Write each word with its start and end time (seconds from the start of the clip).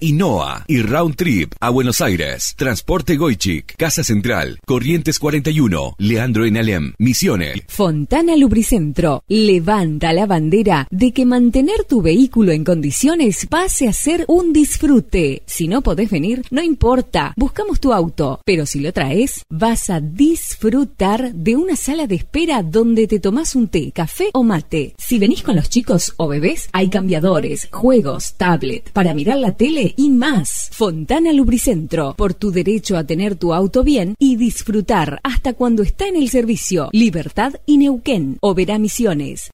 INOA 0.00 0.64
y 0.66 0.82
Round 0.82 1.16
Trip 1.16 1.54
a 1.60 1.70
Buenos 1.70 2.00
Aires. 2.00 2.54
Transporte 2.56 3.16
Goichik, 3.16 3.76
Casa 3.76 4.04
Central, 4.04 4.58
Corrientes 4.66 5.18
41, 5.18 5.94
Leandro 5.98 6.44
en 6.44 6.56
Alem, 6.56 6.92
Misiones. 6.98 7.62
Fontana 7.68 8.36
Lubricentro 8.36 9.22
levanta 9.28 10.12
la 10.12 10.26
bandera 10.26 10.88
de 10.90 11.12
que 11.12 11.26
mantener 11.26 11.84
tu 11.84 12.02
vehículo 12.02 12.52
en 12.52 12.64
condiciones 12.64 13.46
pase 13.46 13.88
a 13.88 13.92
ser 13.92 14.24
un 14.28 14.52
disfrute. 14.52 15.42
Si 15.46 15.68
no 15.68 15.82
podés 15.82 16.10
venir, 16.10 16.42
no 16.50 16.62
importa, 16.62 17.34
buscamos 17.36 17.80
tu 17.80 17.92
auto, 17.92 18.40
pero 18.44 18.66
si 18.66 18.80
lo 18.80 18.92
traes, 18.92 19.44
vas 19.48 19.90
a 19.90 20.00
disfrutar 20.00 21.32
de 21.34 21.56
una 21.56 21.76
sala 21.76 22.06
de 22.06 22.16
espera 22.16 22.62
donde 22.62 23.06
te 23.06 23.20
tomás 23.20 23.54
un 23.54 23.68
té, 23.68 23.92
café 23.92 24.30
o 24.32 24.42
mate. 24.42 24.94
Si 24.98 25.18
venís 25.18 25.42
con 25.42 25.56
los 25.56 25.68
chicos 25.68 26.14
o 26.16 26.28
bebés, 26.28 26.68
hay 26.72 26.88
cambiadores, 26.88 27.68
juegos, 27.70 28.34
tablet, 28.34 28.90
para 28.92 29.14
mirar 29.14 29.38
la 29.38 29.56
tele 29.56 29.67
y 29.96 30.08
más. 30.10 30.70
Fontana 30.72 31.32
Lubricentro, 31.32 32.14
por 32.16 32.34
tu 32.34 32.50
derecho 32.50 32.96
a 32.96 33.04
tener 33.04 33.36
tu 33.36 33.52
auto 33.52 33.84
bien 33.84 34.14
y 34.18 34.36
disfrutar 34.36 35.20
hasta 35.22 35.52
cuando 35.52 35.82
está 35.82 36.08
en 36.08 36.16
el 36.16 36.28
servicio. 36.30 36.88
Libertad 36.92 37.54
y 37.66 37.78
Neuquén, 37.78 38.38
Oberá 38.40 38.78
Misiones. 38.78 39.50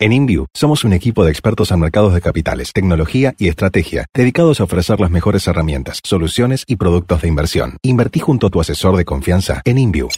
En 0.00 0.12
InView 0.12 0.46
somos 0.54 0.84
un 0.84 0.94
equipo 0.94 1.24
de 1.24 1.30
expertos 1.30 1.70
en 1.70 1.80
mercados 1.80 2.14
de 2.14 2.22
capitales, 2.22 2.72
tecnología 2.72 3.34
y 3.38 3.48
estrategia, 3.48 4.06
dedicados 4.14 4.60
a 4.60 4.64
ofrecer 4.64 4.98
las 4.98 5.10
mejores 5.10 5.46
herramientas, 5.46 6.00
soluciones 6.02 6.64
y 6.66 6.76
productos 6.76 7.22
de 7.22 7.28
inversión. 7.28 7.76
Invertí 7.82 8.20
junto 8.20 8.46
a 8.46 8.50
tu 8.50 8.60
asesor 8.60 8.96
de 8.96 9.04
confianza 9.04 9.60
en 9.64 9.78
InView. 9.78 10.08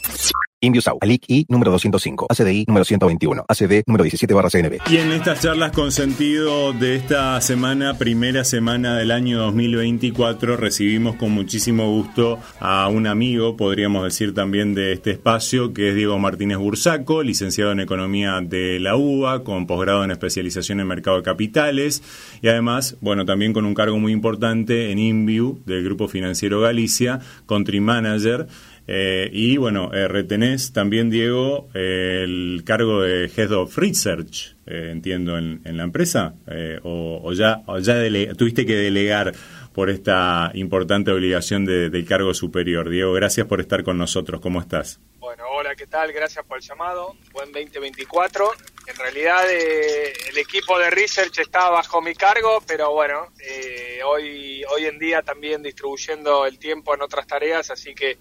InViewSau, 0.63 0.97
ALIC 1.01 1.25
I 1.27 1.45
número 1.49 1.71
205, 1.71 2.27
ACDI 2.29 2.65
número 2.67 2.85
121, 2.85 3.45
ACD 3.47 3.83
número 3.85 4.03
17 4.03 4.33
barra 4.33 4.49
CNB. 4.49 4.79
Y 4.89 4.97
en 4.97 5.11
estas 5.11 5.41
charlas 5.41 5.71
con 5.73 5.91
sentido 5.91 6.71
de 6.73 6.95
esta 6.95 7.39
semana, 7.41 7.97
primera 7.97 8.43
semana 8.45 8.97
del 8.97 9.11
año 9.11 9.39
2024, 9.39 10.55
recibimos 10.55 11.15
con 11.17 11.31
muchísimo 11.31 11.89
gusto 11.91 12.39
a 12.59 12.87
un 12.87 13.07
amigo, 13.07 13.57
podríamos 13.57 14.05
decir 14.05 14.33
también 14.33 14.73
de 14.73 14.93
este 14.93 15.11
espacio, 15.11 15.73
que 15.73 15.89
es 15.89 15.95
Diego 15.95 16.17
Martínez 16.17 16.57
Bursaco, 16.57 17.23
licenciado 17.23 17.73
en 17.73 17.81
Economía 17.81 18.39
de 18.41 18.79
la 18.79 18.95
UBA, 18.95 19.43
con 19.43 19.67
posgrado 19.67 20.03
en 20.03 20.11
especialización 20.11 20.79
en 20.79 20.87
Mercado 20.87 21.17
de 21.17 21.23
Capitales 21.23 22.03
y 22.41 22.47
además, 22.47 22.97
bueno, 23.01 23.25
también 23.25 23.53
con 23.53 23.65
un 23.65 23.73
cargo 23.73 23.99
muy 23.99 24.11
importante 24.11 24.91
en 24.91 24.99
InView 24.99 25.61
del 25.65 25.83
Grupo 25.83 26.07
Financiero 26.07 26.61
Galicia, 26.61 27.19
Country 27.47 27.79
Manager. 27.79 28.47
Eh, 28.87 29.29
y 29.31 29.55
bueno, 29.57 29.91
eh, 29.93 30.07
retenés 30.09 30.73
también, 30.73 31.09
Diego, 31.09 31.69
el 31.73 32.63
cargo 32.65 33.01
de 33.01 33.31
Head 33.35 33.51
of 33.53 33.77
Research, 33.77 34.55
eh, 34.65 34.89
entiendo, 34.91 35.37
en, 35.37 35.61
en 35.63 35.77
la 35.77 35.83
empresa, 35.83 36.33
eh, 36.47 36.79
o, 36.83 37.21
o 37.23 37.31
ya, 37.33 37.61
o 37.65 37.79
ya 37.79 37.95
tuviste 38.35 38.65
que 38.65 38.75
delegar 38.75 39.33
por 39.73 39.89
esta 39.89 40.51
importante 40.53 41.11
obligación 41.11 41.65
de- 41.65 41.89
del 41.89 42.05
cargo 42.05 42.33
superior. 42.33 42.89
Diego, 42.89 43.13
gracias 43.13 43.47
por 43.47 43.59
estar 43.61 43.83
con 43.83 43.97
nosotros. 43.97 44.39
¿Cómo 44.41 44.59
estás? 44.59 44.99
Bueno, 45.19 45.45
hola, 45.55 45.75
¿qué 45.75 45.87
tal? 45.87 46.11
Gracias 46.11 46.45
por 46.45 46.57
el 46.57 46.63
llamado. 46.63 47.15
Buen 47.31 47.51
2024. 47.53 48.51
En 48.87 48.95
realidad 48.97 49.43
eh, 49.49 50.13
el 50.29 50.37
equipo 50.37 50.77
de 50.77 50.89
research 50.91 51.39
está 51.39 51.69
bajo 51.69 52.01
mi 52.01 52.13
cargo, 52.13 52.61
pero 52.67 52.91
bueno, 52.91 53.29
eh, 53.39 53.99
hoy, 54.05 54.61
hoy 54.75 54.85
en 54.85 54.99
día 54.99 55.21
también 55.21 55.63
distribuyendo 55.63 56.45
el 56.45 56.59
tiempo 56.59 56.93
en 56.93 57.01
otras 57.01 57.25
tareas, 57.25 57.71
así 57.71 57.95
que, 57.95 58.17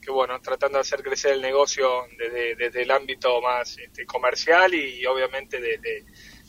que 0.00 0.10
bueno, 0.10 0.40
tratando 0.40 0.78
de 0.78 0.82
hacer 0.82 1.02
crecer 1.02 1.32
el 1.34 1.42
negocio 1.42 1.88
desde, 2.18 2.54
desde 2.56 2.82
el 2.82 2.90
ámbito 2.90 3.40
más 3.42 3.76
este, 3.78 4.06
comercial 4.06 4.72
y, 4.74 5.04
obviamente 5.06 5.60
desde 5.60 6.04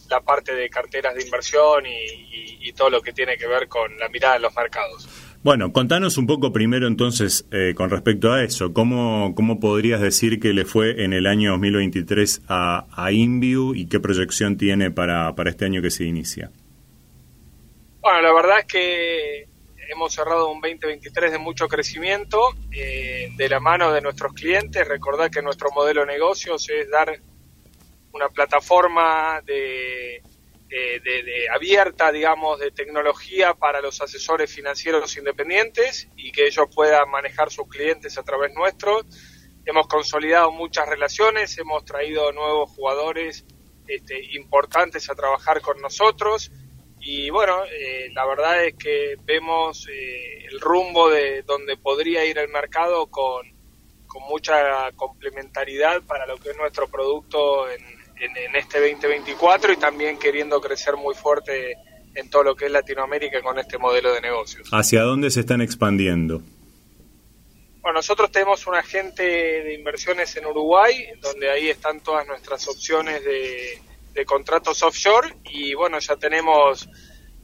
la 0.10 0.22
parte 0.22 0.54
de 0.56 0.70
carteras 0.70 1.16
de 1.16 1.24
inversión 1.24 1.86
y, 1.86 1.90
y- 1.90 2.58
y 2.70 2.74
todo 2.74 2.90
lo 2.90 3.02
que 3.02 3.14
tiene 3.14 3.38
que 3.38 3.48
ver 3.48 3.68
con 3.68 3.98
la 3.98 4.10
mirada 4.10 4.36
en 4.38 4.42
los 4.44 4.56
mercados. 4.56 5.08
Bueno, 5.44 5.72
contanos 5.74 6.18
un 6.20 6.28
poco 6.28 6.52
primero 6.54 6.86
entonces 6.86 7.48
eh, 7.52 7.74
con 7.76 7.90
respecto 7.90 8.32
a 8.32 8.44
eso. 8.44 8.74
¿Cómo, 8.74 9.34
¿Cómo 9.36 9.60
podrías 9.60 10.00
decir 10.00 10.40
que 10.40 10.54
le 10.54 10.66
fue 10.66 11.04
en 11.04 11.14
el 11.14 11.26
año 11.26 11.52
2023 11.52 12.44
a, 12.48 12.86
a 12.92 13.12
InView 13.12 13.74
y 13.74 13.88
qué 13.88 14.00
proyección 14.00 14.58
tiene 14.58 14.92
para, 14.92 15.34
para 15.34 15.50
este 15.50 15.66
año 15.66 15.82
que 15.82 15.90
se 15.90 16.04
inicia? 16.04 16.52
Bueno, 18.02 18.22
la 18.22 18.34
verdad 18.34 18.60
es 18.60 18.66
que 18.66 19.48
hemos 20.02 20.16
cerrado 20.16 20.50
un 20.50 20.60
2023 20.62 21.32
de 21.32 21.38
mucho 21.38 21.68
crecimiento 21.68 22.40
eh, 22.72 23.30
de 23.38 23.50
la 23.50 23.60
mano 23.60 23.92
de 23.92 24.02
nuestros 24.02 24.34
clientes. 24.34 24.88
Recordad 24.88 25.30
que 25.30 25.44
nuestro 25.44 25.70
modelo 25.70 26.02
de 26.02 26.08
negocios 26.08 26.68
es 26.72 26.90
dar 26.90 27.22
una 28.12 28.28
plataforma 28.30 29.42
de, 29.46 30.24
de- 30.68 31.00
de- 31.04 31.50
abierta, 31.54 32.12
digamos, 32.12 32.58
de 32.60 32.72
tecnología 32.72 33.54
para 33.54 33.80
los 33.80 34.02
asesores 34.02 34.52
financieros 34.52 35.16
independientes 35.18 36.08
y 36.16 36.32
que 36.32 36.48
ellos 36.48 36.66
puedan 36.74 37.08
manejar 37.12 37.52
sus 37.52 37.68
clientes 37.68 38.18
a 38.18 38.24
través 38.24 38.56
nuestro. 38.56 39.02
Hemos 39.68 39.88
consolidado 39.88 40.52
muchas 40.52 40.90
relaciones, 40.90 41.56
hemos 41.60 41.86
traído 41.86 42.32
nuevos 42.32 42.72
jugadores 42.72 43.46
este, 43.88 44.20
importantes 44.36 45.12
a 45.12 45.14
trabajar 45.14 45.62
con 45.62 45.80
nosotros 45.80 46.52
y 47.02 47.30
bueno, 47.30 47.64
eh, 47.66 48.10
la 48.14 48.26
verdad 48.26 48.64
es 48.66 48.76
que 48.76 49.16
vemos 49.26 49.88
eh, 49.92 50.46
el 50.52 50.60
rumbo 50.60 51.10
de 51.10 51.42
donde 51.44 51.76
podría 51.78 52.24
ir 52.26 52.38
el 52.38 52.50
mercado 52.50 53.08
con, 53.08 53.46
con 54.08 54.24
mucha 54.24 54.92
complementariedad 54.96 56.02
para 56.04 56.26
lo 56.28 56.38
que 56.38 56.52
es 56.52 56.58
nuestro 56.58 56.88
producto 56.88 57.70
en, 57.70 57.82
en- 58.20 58.38
en 58.38 58.56
este 58.56 58.80
2024 58.92 59.74
y 59.74 59.78
también 59.78 60.18
queriendo 60.20 60.62
crecer 60.62 60.96
muy 60.96 61.16
fuerte 61.16 61.76
en 62.14 62.30
todo 62.30 62.44
lo 62.44 62.56
que 62.56 62.66
es 62.66 62.72
Latinoamérica 62.72 63.42
con 63.42 63.58
este 63.58 63.78
modelo 63.78 64.14
de 64.14 64.22
negocios. 64.22 64.68
¿Hacia 64.72 65.02
dónde 65.02 65.32
se 65.32 65.40
están 65.40 65.62
expandiendo? 65.62 66.42
Bueno, 67.82 67.98
nosotros 67.98 68.32
tenemos 68.32 68.68
un 68.68 68.76
agente 68.76 69.24
de 69.24 69.74
inversiones 69.74 70.36
en 70.36 70.46
Uruguay, 70.46 71.08
donde 71.20 71.50
ahí 71.50 71.70
están 71.70 72.00
todas 72.02 72.28
nuestras 72.28 72.68
opciones 72.68 73.24
de, 73.24 73.82
de 74.14 74.26
contratos 74.26 74.84
offshore 74.84 75.36
y 75.46 75.74
bueno, 75.74 76.00
ya 76.00 76.16
tenemos 76.16 76.88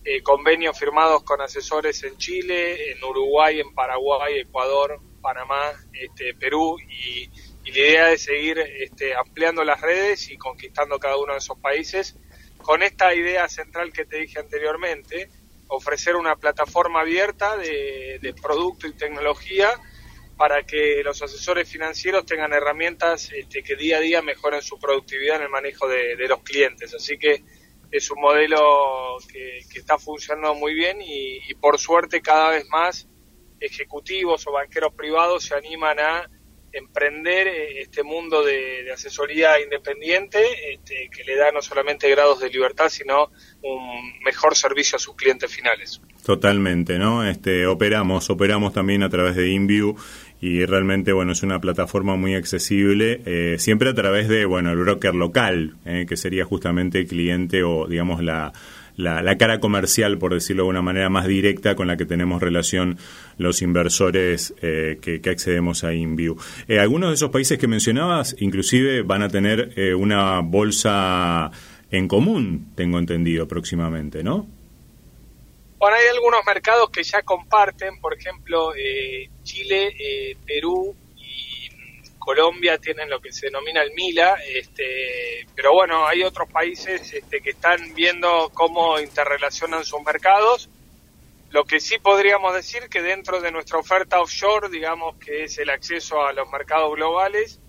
eh, 0.03 0.21
convenios 0.21 0.77
firmados 0.77 1.23
con 1.23 1.41
asesores 1.41 2.03
en 2.03 2.17
Chile, 2.17 2.91
en 2.91 3.03
Uruguay, 3.03 3.59
en 3.59 3.73
Paraguay, 3.73 4.39
Ecuador, 4.39 4.99
Panamá, 5.21 5.73
este, 5.93 6.33
Perú 6.33 6.77
y, 6.79 7.29
la 7.67 7.73
idea 7.73 8.11
es 8.13 8.23
seguir 8.23 8.59
este, 8.59 9.13
ampliando 9.13 9.61
las 9.65 9.81
redes 9.81 10.29
y 10.31 10.37
conquistando 10.37 10.97
cada 10.99 11.17
uno 11.17 11.33
de 11.33 11.39
esos 11.39 11.59
países 11.59 12.15
con 12.61 12.81
esta 12.81 13.13
idea 13.13 13.49
central 13.49 13.91
que 13.91 14.05
te 14.05 14.19
dije 14.19 14.39
anteriormente, 14.39 15.29
ofrecer 15.67 16.15
una 16.15 16.37
plataforma 16.37 17.01
abierta 17.01 17.57
de 17.57 18.33
producto 18.41 18.87
y 18.87 18.93
tecnología 18.93 19.77
para 20.37 20.63
que 20.63 21.01
los 21.03 21.21
asesores 21.21 21.67
financieros 21.67 22.25
tengan 22.25 22.53
herramientas 22.53 23.31
este, 23.33 23.63
que 23.63 23.75
día 23.75 23.97
a 23.97 24.01
día 24.01 24.21
mejoren 24.21 24.61
su 24.61 24.77
productividad 24.79 25.37
en 25.37 25.43
el 25.43 25.49
manejo 25.49 25.87
de, 25.87 26.15
los 26.27 26.43
clientes. 26.43 26.93
Así 26.93 27.17
que 27.17 27.43
es 27.91 28.11
un 28.11 28.21
modelo 28.21 29.17
que, 29.31 29.57
está 29.75 29.97
funcionando 29.97 30.53
muy 30.53 30.73
bien 30.75 30.99
y, 31.01 31.53
por 31.55 31.79
suerte 31.79 32.21
cada 32.21 32.51
vez 32.51 32.65
más 32.69 33.07
ejecutivos 33.59 34.45
o 34.45 34.51
banqueros 34.51 34.93
privados 34.93 35.45
se 35.45 35.55
animan 35.55 35.99
a 35.99 36.29
emprender 36.71 37.47
eh, 37.47 37.81
este 37.81 38.03
mundo 38.03 38.43
de, 38.43 38.91
asesoría 38.91 39.59
independiente 39.59 40.39
este, 40.73 41.09
que 41.11 41.23
le 41.23 41.35
da 41.35 41.51
no 41.51 41.61
solamente 41.61 42.09
grados 42.09 42.39
de 42.39 42.49
libertad, 42.49 42.89
sino 42.89 43.31
un 43.63 44.19
mejor 44.23 44.55
servicio 44.55 44.97
a 44.97 44.99
sus 44.99 45.15
clientes 45.15 45.51
finales. 45.51 46.01
Totalmente, 46.23 46.99
¿no? 46.99 47.27
Este, 47.27 47.65
operamos, 47.65 48.29
operamos 48.29 48.73
también 48.73 49.01
a 49.03 49.09
través 49.09 49.35
de 49.35 49.49
InView 49.49 49.95
y 50.39 50.65
realmente, 50.65 51.13
bueno, 51.13 51.31
es 51.31 51.43
una 51.43 51.59
plataforma 51.59 52.15
muy 52.15 52.35
accesible, 52.35 53.21
eh, 53.25 53.55
siempre 53.59 53.89
a 53.89 53.93
través 53.93 54.27
de, 54.27 54.45
bueno, 54.45 54.71
el 54.71 54.77
broker 54.77 55.15
local, 55.15 55.75
eh, 55.85 56.05
que 56.07 56.17
sería 56.17 56.45
justamente 56.45 56.99
el 56.99 57.07
cliente 57.07 57.63
o, 57.63 57.87
digamos, 57.87 58.23
la 58.23 58.53
la, 58.97 59.37
cara 59.37 59.59
comercial, 59.59 60.17
por 60.17 60.33
decirlo 60.33 60.63
de 60.63 60.69
una 60.69 60.81
manera 60.81 61.09
más 61.09 61.27
directa, 61.27 61.75
con 61.75 61.87
la 61.87 61.97
que 61.97 62.05
tenemos 62.05 62.41
relación 62.41 62.97
los 63.37 63.61
inversores 63.61 64.53
eh, 64.61 64.97
que, 65.01 65.21
accedemos 65.29 65.83
a 65.83 65.93
InView. 65.93 66.35
Eh, 66.67 66.79
algunos 66.79 67.09
de 67.09 67.15
esos 67.15 67.29
países 67.29 67.57
que 67.57 67.67
mencionabas, 67.67 68.35
inclusive, 68.39 69.03
van 69.03 69.21
a 69.21 69.29
tener 69.29 69.73
eh, 69.75 69.93
una 69.93 70.39
bolsa 70.39 71.51
en 71.91 72.07
común, 72.07 72.67
tengo 72.75 72.99
entendido, 72.99 73.47
próximamente, 73.47 74.23
¿no? 74.23 74.47
Bueno, 75.77 75.97
hay 75.97 76.07
algunos 76.07 76.43
mercados 76.45 76.89
que 76.89 77.03
ya 77.03 77.21
comparten, 77.21 77.99
por 78.01 78.13
ejemplo, 78.13 78.73
Chile, 79.43 80.37
Perú 80.45 80.95
Colombia 82.27 82.77
tienen 82.77 83.09
lo 83.09 83.21
que 83.21 83.31
se 83.31 83.45
denomina 83.45 83.81
el 83.81 83.93
MILA, 83.93 84.35
este, 84.53 85.47
pero 85.55 85.71
bueno, 85.71 86.05
hay 86.05 86.23
otros 86.23 86.51
países 86.51 87.13
este, 87.13 87.39
que 87.39 87.51
están 87.51 87.95
viendo 87.95 88.51
cómo 88.53 88.99
interrelacionan 88.99 89.85
sus 89.85 90.01
mercados. 90.03 90.69
Lo 91.51 91.63
que 91.63 91.79
sí 91.79 91.99
podríamos 91.99 92.53
decir 92.53 92.89
que 92.89 93.01
dentro 93.01 93.39
de 93.39 93.49
nuestra 93.49 93.77
oferta 93.77 94.19
offshore, 94.19 94.67
digamos 94.67 95.15
que 95.23 95.45
es 95.45 95.57
el 95.57 95.69
acceso 95.69 96.21
a 96.21 96.33
los 96.33 96.49
mercados 96.51 96.93
globales, 96.95 97.61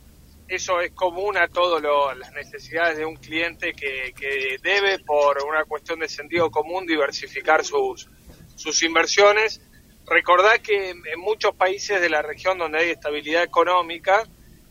eso 0.48 0.80
es 0.80 0.92
común 0.92 1.36
a 1.36 1.48
todas 1.48 1.82
las 2.16 2.32
necesidades 2.32 2.96
de 2.96 3.04
un 3.04 3.16
cliente 3.16 3.74
que, 3.74 4.58
debe, 4.62 4.98
por 5.00 5.44
una 5.44 5.64
cuestión 5.64 6.00
de 6.00 6.08
sentido 6.08 6.50
común, 6.50 6.86
diversificar 6.86 7.64
sus, 7.64 8.08
sus 8.56 8.82
inversiones. 8.82 9.60
Recordad 10.06 10.56
que 10.62 10.90
en 10.90 11.20
muchos 11.20 11.54
países 11.54 12.00
de 12.00 12.08
la 12.08 12.22
región 12.22 12.56
donde 12.56 12.78
hay 12.78 12.90
estabilidad 12.90 13.42
económica, 13.42 14.24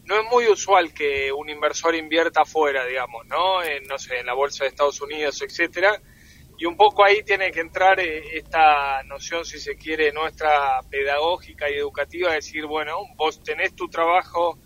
no 0.05 0.19
es 0.19 0.25
muy 0.31 0.47
usual 0.47 0.93
que 0.93 1.31
un 1.31 1.49
inversor 1.49 1.93
invierta 1.93 2.41
afuera, 2.41 2.85
digamos, 2.85 3.27
¿no? 3.27 3.61
En, 3.61 3.83
no 3.83 3.99
sé, 3.99 4.19
en 4.19 4.25
la 4.25 4.33
bolsa 4.33 4.63
de 4.63 4.69
Estados 4.69 4.99
Unidos, 5.01 5.41
etcétera. 5.41 6.01
Y 6.57 6.65
un 6.65 6.75
poco 6.75 7.03
ahí 7.03 7.21
tiene 7.23 7.51
que 7.51 7.59
entrar 7.59 7.99
eh, 7.99 8.35
esta 8.35 9.03
noción, 9.03 9.45
si 9.45 9.59
se 9.59 9.75
quiere, 9.75 10.11
nuestra 10.11 10.81
pedagógica 10.89 11.69
y 11.69 11.75
educativa, 11.75 12.31
decir, 12.31 12.65
bueno, 12.65 12.97
vos 13.15 13.43
tenés 13.43 13.75
tu 13.75 13.89
trabajo 13.89 14.57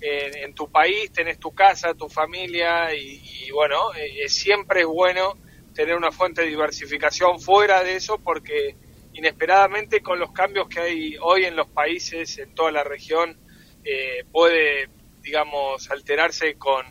en, 0.00 0.54
tu 0.54 0.70
país, 0.70 1.12
tenés 1.12 1.38
tu 1.38 1.52
casa, 1.52 1.94
tu 1.94 2.08
familia, 2.08 2.94
y, 2.94 3.50
bueno, 3.50 3.92
eh, 3.94 4.28
siempre 4.28 4.80
es 4.80 4.86
bueno 4.86 5.38
tener 5.74 5.96
una 5.96 6.10
fuente 6.10 6.42
de 6.42 6.48
diversificación 6.48 7.40
fuera 7.40 7.82
de 7.82 7.96
eso, 7.96 8.18
porque 8.18 8.76
inesperadamente 9.12 10.00
con 10.00 10.18
los 10.18 10.32
cambios 10.32 10.68
que 10.68 10.80
hay 10.80 11.16
hoy 11.20 11.44
en 11.44 11.56
los 11.56 11.68
países, 11.68 12.38
en 12.38 12.54
toda 12.54 12.72
la 12.72 12.84
región, 12.84 13.38
eh, 13.84 14.24
puede, 14.30 14.88
digamos, 15.22 15.90
alterarse 15.90 16.56
con, 16.56 16.86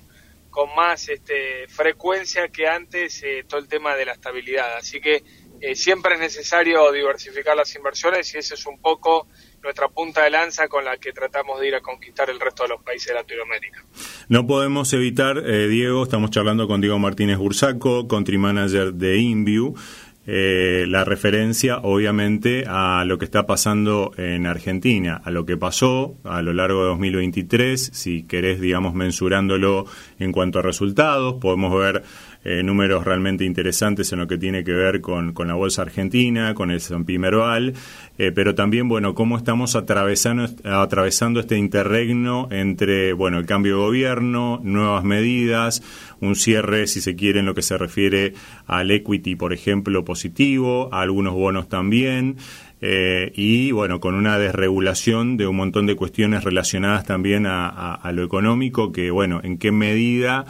con 0.50 0.73
más 0.75 1.07
este, 1.09 1.67
frecuencia 1.67 2.50
que 2.50 2.67
antes 2.67 3.21
eh, 3.23 3.45
todo 3.47 3.59
el 3.59 3.67
tema 3.67 3.95
de 3.95 4.05
la 4.05 4.13
estabilidad. 4.13 4.77
Así 4.77 5.00
que 5.00 5.23
eh, 5.62 5.75
siempre 5.75 6.15
es 6.15 6.19
necesario 6.19 6.91
diversificar 6.91 7.55
las 7.55 7.73
inversiones 7.75 8.33
y 8.33 8.38
esa 8.38 8.55
es 8.55 8.65
un 8.65 8.79
poco 8.81 9.27
nuestra 9.63 9.88
punta 9.89 10.23
de 10.23 10.29
lanza 10.29 10.67
con 10.67 10.85
la 10.85 10.97
que 10.97 11.11
tratamos 11.11 11.59
de 11.59 11.67
ir 11.67 11.75
a 11.75 11.81
conquistar 11.81 12.29
el 12.29 12.39
resto 12.39 12.63
de 12.63 12.69
los 12.69 12.81
países 12.81 13.09
de 13.09 13.13
Latinoamérica. 13.15 13.83
No 14.27 14.45
podemos 14.47 14.94
evitar, 14.94 15.44
Diego, 15.44 16.03
estamos 16.03 16.31
charlando 16.31 16.67
con 16.67 16.81
Diego 16.81 17.00
Martínez 17.00 17.38
Bursaco, 17.38 18.07
country 18.07 18.38
manager 18.38 18.94
de 18.94 19.17
InView. 19.17 19.75
Eh, 20.31 20.85
la 20.88 21.06
referencia 21.06 21.79
obviamente 21.79 22.65
a 22.67 23.03
lo 23.03 23.17
que 23.17 23.25
está 23.25 23.47
pasando 23.47 24.11
en 24.15 24.45
Argentina, 24.45 25.19
a 25.25 25.31
lo 25.31 25.44
que 25.44 25.57
pasó 25.57 26.17
a 26.23 26.44
lo 26.44 26.53
largo 26.53 26.81
de 26.81 26.89
2023, 26.89 27.89
si 27.94 28.27
querés, 28.27 28.62
digamos, 28.62 28.94
mensurándolo 28.94 29.88
en 30.19 30.31
cuanto 30.31 30.59
a 30.59 30.62
resultados, 30.62 31.38
podemos 31.41 31.75
ver 31.75 32.03
eh, 32.44 32.63
números 32.63 33.03
realmente 33.03 33.44
interesantes 33.44 34.13
en 34.13 34.19
lo 34.19 34.27
que 34.27 34.38
tiene 34.38 34.63
que 34.63 34.71
ver 34.71 35.01
con, 35.01 35.33
con 35.33 35.50
la 35.50 35.56
bolsa 35.56 35.81
argentina, 35.81 36.53
con 36.53 36.71
el 36.71 36.77
S&P 36.77 37.19
Merval, 37.19 37.74
eh, 38.18 38.31
pero 38.31 38.56
también, 38.56 38.88
bueno, 38.88 39.13
cómo 39.13 39.38
estamos 39.38 39.75
atravesando, 39.75 40.47
atravesando 40.63 41.41
este 41.41 41.57
interregno 41.57 42.47
entre, 42.51 43.12
bueno, 43.12 43.39
el 43.39 43.45
cambio 43.45 43.75
de 43.75 43.81
gobierno, 43.81 44.62
nuevas 44.63 45.03
medidas, 45.03 45.83
un 46.21 46.36
cierre, 46.36 46.88
si 46.88 47.01
se 47.01 47.15
quiere, 47.15 47.39
en 47.39 47.45
lo 47.45 47.56
que 47.56 47.62
se 47.62 47.77
refiere 47.77 48.33
al 48.68 48.89
equity, 48.91 49.36
por 49.36 49.51
ejemplo, 49.51 50.06
positivo, 50.06 50.89
a 50.94 51.01
algunos 51.01 51.33
bonos 51.33 51.68
también. 51.68 52.38
Eh, 52.81 53.33
y 53.36 53.71
bueno, 53.71 54.00
con 54.00 54.15
una 54.15 54.39
desregulación 54.39 55.36
de 55.36 55.47
un 55.47 55.57
montón 55.57 55.86
de 55.86 55.95
cuestiones 55.95 56.45
relacionadas 56.45 57.03
también 57.06 57.45
a, 57.45 57.68
a 57.68 58.12
lo 58.13 58.24
económico, 58.24 58.94
que 58.94 59.12
bueno, 59.12 59.41
en 59.44 59.57
qué 59.57 59.74
medida 59.74 60.45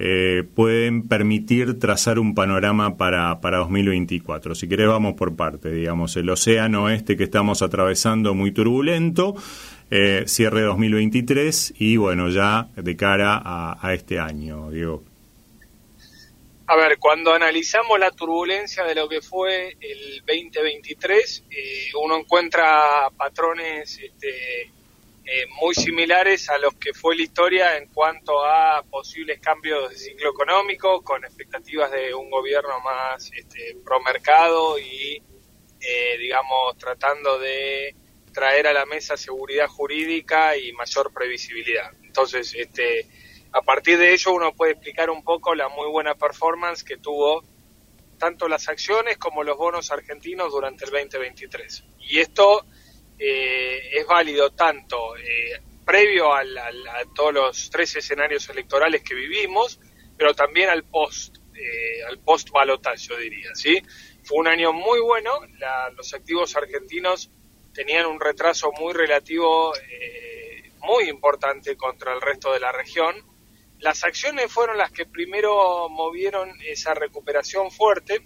eh, 0.00 0.44
pueden 0.54 1.08
permitir 1.08 1.80
trazar 1.80 2.20
un 2.20 2.32
panorama 2.32 2.96
para, 2.96 3.40
para 3.40 3.58
2024. 3.58 4.54
Si 4.54 4.68
querés, 4.68 4.86
vamos 4.86 5.14
por 5.14 5.34
parte, 5.34 5.72
digamos, 5.72 6.16
el 6.16 6.30
océano 6.30 6.88
este 6.88 7.16
que 7.16 7.24
estamos 7.24 7.62
atravesando 7.62 8.32
muy 8.32 8.52
turbulento, 8.52 9.34
eh, 9.90 10.22
cierre 10.28 10.62
2023 10.62 11.74
y 11.78 11.96
bueno, 11.96 12.28
ya 12.28 12.68
de 12.76 12.96
cara 12.96 13.42
a, 13.42 13.92
este 13.92 14.20
año, 14.20 14.70
Diego. 14.70 15.02
A 16.68 16.76
ver, 16.76 16.98
cuando 16.98 17.32
analizamos 17.32 17.98
la 17.98 18.12
turbulencia 18.12 18.84
de 18.84 18.94
lo 18.94 19.08
que 19.08 19.20
fue 19.20 19.76
el 19.80 20.22
2023, 20.26 21.44
eh, 21.50 21.88
uno 22.04 22.18
encuentra 22.18 23.08
patrones 23.16 23.98
este, 23.98 24.70
eh, 25.30 25.46
muy 25.60 25.74
similares 25.74 26.48
a 26.48 26.56
los 26.56 26.74
que 26.76 26.94
fue 26.94 27.14
la 27.14 27.22
historia 27.22 27.76
en 27.76 27.88
cuanto 27.88 28.42
a 28.46 28.82
posibles 28.82 29.38
cambios 29.40 29.90
de 29.90 29.96
ciclo 29.96 30.30
económico, 30.30 31.02
con 31.02 31.22
expectativas 31.22 31.90
de 31.92 32.14
un 32.14 32.30
gobierno 32.30 32.80
más 32.80 33.30
este, 33.36 33.76
pro 33.84 34.00
mercado 34.00 34.78
y, 34.78 35.22
eh, 35.80 36.16
digamos, 36.18 36.78
tratando 36.78 37.38
de 37.38 37.94
traer 38.32 38.68
a 38.68 38.72
la 38.72 38.86
mesa 38.86 39.18
seguridad 39.18 39.68
jurídica 39.68 40.56
y 40.56 40.72
mayor 40.72 41.12
previsibilidad. 41.12 41.92
Entonces, 42.04 42.54
este, 42.54 43.06
a 43.52 43.60
partir 43.60 43.98
de 43.98 44.14
ello 44.14 44.32
uno 44.32 44.54
puede 44.54 44.72
explicar 44.72 45.10
un 45.10 45.22
poco 45.22 45.54
la 45.54 45.68
muy 45.68 45.90
buena 45.90 46.14
performance 46.14 46.82
que 46.82 46.96
tuvo 46.96 47.44
tanto 48.16 48.48
las 48.48 48.66
acciones 48.70 49.18
como 49.18 49.44
los 49.44 49.58
bonos 49.58 49.90
argentinos 49.90 50.52
durante 50.52 50.86
el 50.86 50.90
2023. 50.90 51.84
Y 51.98 52.18
esto 52.20 52.64
eh, 53.18 53.98
es 53.98 54.06
válido 54.06 54.50
tanto 54.50 55.16
eh, 55.16 55.60
previo 55.84 56.32
a 56.32 56.42
todos 57.14 57.34
los 57.34 57.70
tres 57.70 57.96
escenarios 57.96 58.48
electorales 58.48 59.02
que 59.02 59.14
vivimos, 59.14 59.80
pero 60.16 60.34
también 60.34 60.68
al 60.68 60.84
post, 60.84 61.38
eh, 61.54 62.04
al 62.08 62.18
post 62.20 62.50
balotaje, 62.50 62.98
yo 62.98 63.16
diría, 63.16 63.54
¿sí? 63.54 63.82
Fue 64.22 64.38
un 64.38 64.46
año 64.46 64.72
muy 64.72 65.00
bueno, 65.00 65.40
los 65.96 66.12
activos 66.14 66.54
argentinos 66.54 67.30
tenían 67.72 68.06
un 68.06 68.20
retraso 68.20 68.70
muy 68.72 68.92
relativo, 68.92 69.72
muy 70.80 71.08
importante 71.08 71.76
contra 71.76 72.12
el 72.14 72.20
resto 72.20 72.52
de 72.52 72.60
la 72.60 72.70
región. 72.70 73.16
Las 73.78 74.04
acciones 74.04 74.52
fueron 74.52 74.76
las 74.76 74.92
que 74.92 75.06
primero 75.06 75.88
movieron 75.88 76.52
esa 76.66 76.92
recuperación 76.92 77.70
fuerte. 77.70 78.20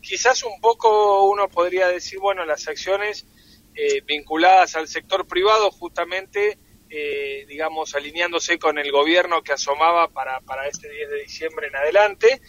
Quizás 0.00 0.44
un 0.44 0.60
poco 0.60 1.24
uno 1.24 1.48
podría 1.48 1.88
decir, 1.88 2.20
bueno, 2.20 2.44
las 2.44 2.68
acciones 2.68 3.26
eh, 3.74 4.02
vinculadas 4.06 4.76
al 4.76 4.88
sector 4.88 5.26
privado, 5.26 5.70
justamente, 5.70 6.58
eh, 6.88 7.44
digamos, 7.48 7.94
alineándose 7.94 8.58
con 8.58 8.78
el 8.78 8.90
gobierno 8.90 9.42
que 9.42 9.52
asomaba 9.52 10.08
para, 10.08 10.40
para 10.40 10.66
este 10.68 10.90
10 10.90 11.10
de 11.10 11.22
diciembre 11.22 11.68
en 11.68 11.76
adelante. 11.76 12.40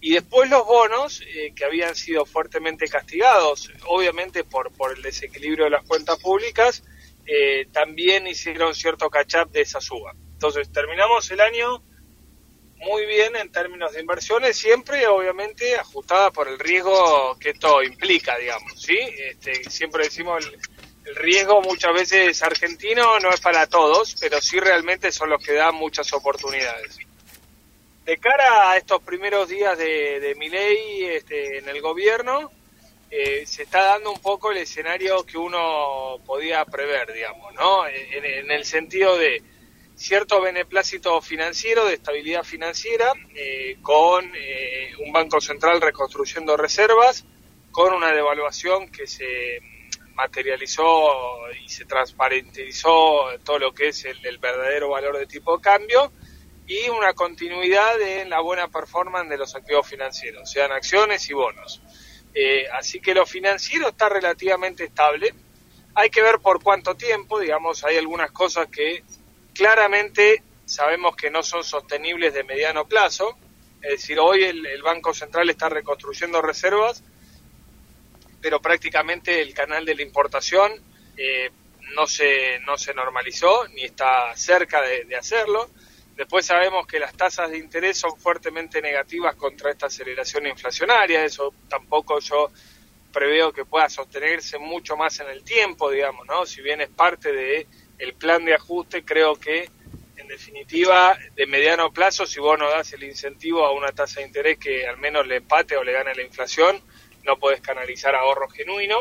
Y 0.00 0.12
después 0.12 0.48
los 0.48 0.64
bonos, 0.64 1.22
eh, 1.22 1.52
que 1.56 1.64
habían 1.64 1.96
sido 1.96 2.24
fuertemente 2.24 2.86
castigados, 2.86 3.70
obviamente 3.86 4.44
por, 4.44 4.72
por 4.72 4.96
el 4.96 5.02
desequilibrio 5.02 5.64
de 5.64 5.70
las 5.70 5.84
cuentas 5.84 6.18
públicas, 6.18 6.84
también 7.72 8.26
hicieron 8.26 8.74
cierto 8.74 9.10
catch-up 9.10 9.50
de 9.50 9.60
esa 9.60 9.82
suba. 9.82 10.14
Entonces, 10.32 10.72
terminamos 10.72 11.30
el 11.30 11.42
año 11.42 11.82
muy 12.78 13.06
bien 13.06 13.36
en 13.36 13.50
términos 13.50 13.92
de 13.92 14.00
inversiones, 14.00 14.56
siempre 14.56 15.06
obviamente 15.06 15.76
ajustada 15.76 16.30
por 16.30 16.48
el 16.48 16.58
riesgo 16.58 17.36
que 17.38 17.50
esto 17.50 17.82
implica, 17.82 18.36
digamos, 18.38 18.80
¿sí? 18.80 18.96
Este, 18.96 19.68
siempre 19.70 20.04
decimos 20.04 20.44
el, 20.44 20.58
el, 21.04 21.16
riesgo 21.16 21.60
muchas 21.62 21.92
veces 21.92 22.42
argentino 22.42 23.18
no 23.20 23.30
es 23.30 23.40
para 23.40 23.66
todos, 23.66 24.16
pero 24.20 24.40
sí 24.40 24.60
realmente 24.60 25.12
son 25.12 25.30
los 25.30 25.42
que 25.42 25.54
dan 25.54 25.74
muchas 25.74 26.12
oportunidades. 26.12 26.98
de 28.04 28.18
cara 28.18 28.70
a 28.70 28.76
estos 28.76 29.02
primeros 29.02 29.48
días 29.48 29.76
de, 29.76 30.20
de 30.20 30.34
Milei 30.36 31.04
este, 31.04 31.58
en 31.58 31.68
el 31.68 31.80
gobierno, 31.80 32.50
eh, 33.10 33.46
se 33.46 33.62
está 33.62 33.84
dando 33.84 34.12
un 34.12 34.20
poco 34.20 34.52
el 34.52 34.58
escenario 34.58 35.24
que 35.24 35.38
uno 35.38 36.18
podía 36.26 36.64
prever, 36.66 37.12
digamos, 37.12 37.54
¿no? 37.54 37.86
En, 37.86 38.50
el 38.50 38.64
sentido 38.64 39.16
de 39.16 39.42
cierto 39.98 40.40
beneplácito 40.40 41.20
financiero, 41.20 41.84
de 41.86 41.94
estabilidad 41.94 42.44
financiera, 42.44 43.12
eh, 43.34 43.78
con 43.82 44.30
eh, 44.34 44.92
un 45.04 45.12
Banco 45.12 45.40
Central 45.40 45.80
reconstruyendo 45.80 46.56
reservas, 46.56 47.24
con 47.72 47.92
una 47.92 48.12
devaluación 48.12 48.90
que 48.90 49.06
se 49.06 49.60
materializó 50.14 51.50
y 51.64 51.68
se 51.68 51.84
transparentizó 51.84 53.28
todo 53.44 53.58
lo 53.58 53.72
que 53.72 53.88
es 53.88 54.04
el, 54.04 54.24
el 54.24 54.38
verdadero 54.38 54.90
valor 54.90 55.18
de 55.18 55.26
tipo 55.26 55.56
de 55.56 55.62
cambio, 55.62 56.12
y 56.68 56.88
una 56.90 57.14
continuidad 57.14 58.00
en 58.00 58.30
la 58.30 58.40
buena 58.40 58.68
performance 58.68 59.30
de 59.30 59.38
los 59.38 59.54
activos 59.56 59.88
financieros, 59.88 60.50
sean 60.50 60.70
acciones 60.70 61.28
y 61.28 61.34
bonos. 61.34 61.82
Eh, 62.34 62.66
así 62.72 63.00
que 63.00 63.14
lo 63.14 63.26
financiero 63.26 63.88
está 63.88 64.08
relativamente 64.08 64.84
estable. 64.84 65.34
Hay 65.94 66.10
que 66.10 66.22
ver 66.22 66.38
por 66.40 66.62
cuánto 66.62 66.94
tiempo, 66.94 67.40
digamos, 67.40 67.82
hay 67.84 67.96
algunas 67.96 68.30
cosas 68.30 68.68
que 68.68 69.02
claramente 69.58 70.40
sabemos 70.64 71.16
que 71.16 71.30
no 71.30 71.42
son 71.42 71.64
sostenibles 71.64 72.32
de 72.32 72.44
mediano 72.44 72.86
plazo. 72.86 73.36
Es 73.82 73.90
decir, 73.90 74.20
hoy 74.20 74.44
el, 74.44 74.82
Banco 74.82 75.12
Central 75.12 75.50
está 75.50 75.68
reconstruyendo 75.68 76.40
reservas, 76.40 77.02
pero 78.40 78.62
prácticamente 78.62 79.42
el 79.42 79.52
canal 79.52 79.84
de 79.84 79.96
la 79.96 80.02
importación 80.02 80.72
eh, 81.16 81.50
no, 81.96 82.06
se, 82.06 82.60
no 82.60 82.78
se 82.78 82.94
normalizó 82.94 83.66
ni 83.68 83.82
está 83.82 84.34
cerca 84.36 84.80
de 84.80 85.16
hacerlo. 85.16 85.68
Después 86.14 86.46
sabemos 86.46 86.86
que 86.86 87.00
las 87.00 87.14
tasas 87.14 87.50
de 87.50 87.58
interés 87.58 87.98
son 87.98 88.16
fuertemente 88.16 88.80
negativas 88.80 89.34
contra 89.34 89.72
esta 89.72 89.86
aceleración 89.86 90.46
inflacionaria, 90.46 91.24
eso 91.24 91.52
tampoco 91.68 92.20
yo 92.20 92.52
preveo 93.12 93.52
que 93.52 93.64
pueda 93.64 93.88
sostenerse 93.88 94.58
mucho 94.58 94.96
más 94.96 95.18
en 95.18 95.28
el 95.30 95.42
tiempo, 95.42 95.90
digamos, 95.90 96.26
¿no? 96.26 96.46
Si 96.46 96.62
bien 96.62 96.80
es 96.80 96.90
parte 96.90 97.32
de 97.32 97.66
el 97.98 98.14
plan 98.14 98.44
de 98.44 98.54
ajuste, 98.54 99.04
creo 99.04 99.34
que 99.36 99.68
en 100.16 100.26
definitiva, 100.26 101.16
de 101.34 101.46
mediano 101.46 101.92
plazo, 101.92 102.26
si 102.26 102.40
vos 102.40 102.58
no 102.58 102.68
das 102.68 102.92
el 102.92 103.04
incentivo 103.04 103.64
a 103.64 103.72
una 103.72 103.92
tasa 103.92 104.20
de 104.20 104.26
interés 104.26 104.58
que 104.58 104.86
al 104.86 104.98
menos 104.98 105.26
le 105.26 105.36
empate 105.36 105.76
o 105.76 105.84
le 105.84 105.92
gane 105.92 106.14
la 106.14 106.22
inflación, 106.22 106.82
no 107.24 107.38
podés 107.38 107.60
canalizar 107.60 108.14
ahorro 108.14 108.48
genuino. 108.48 108.98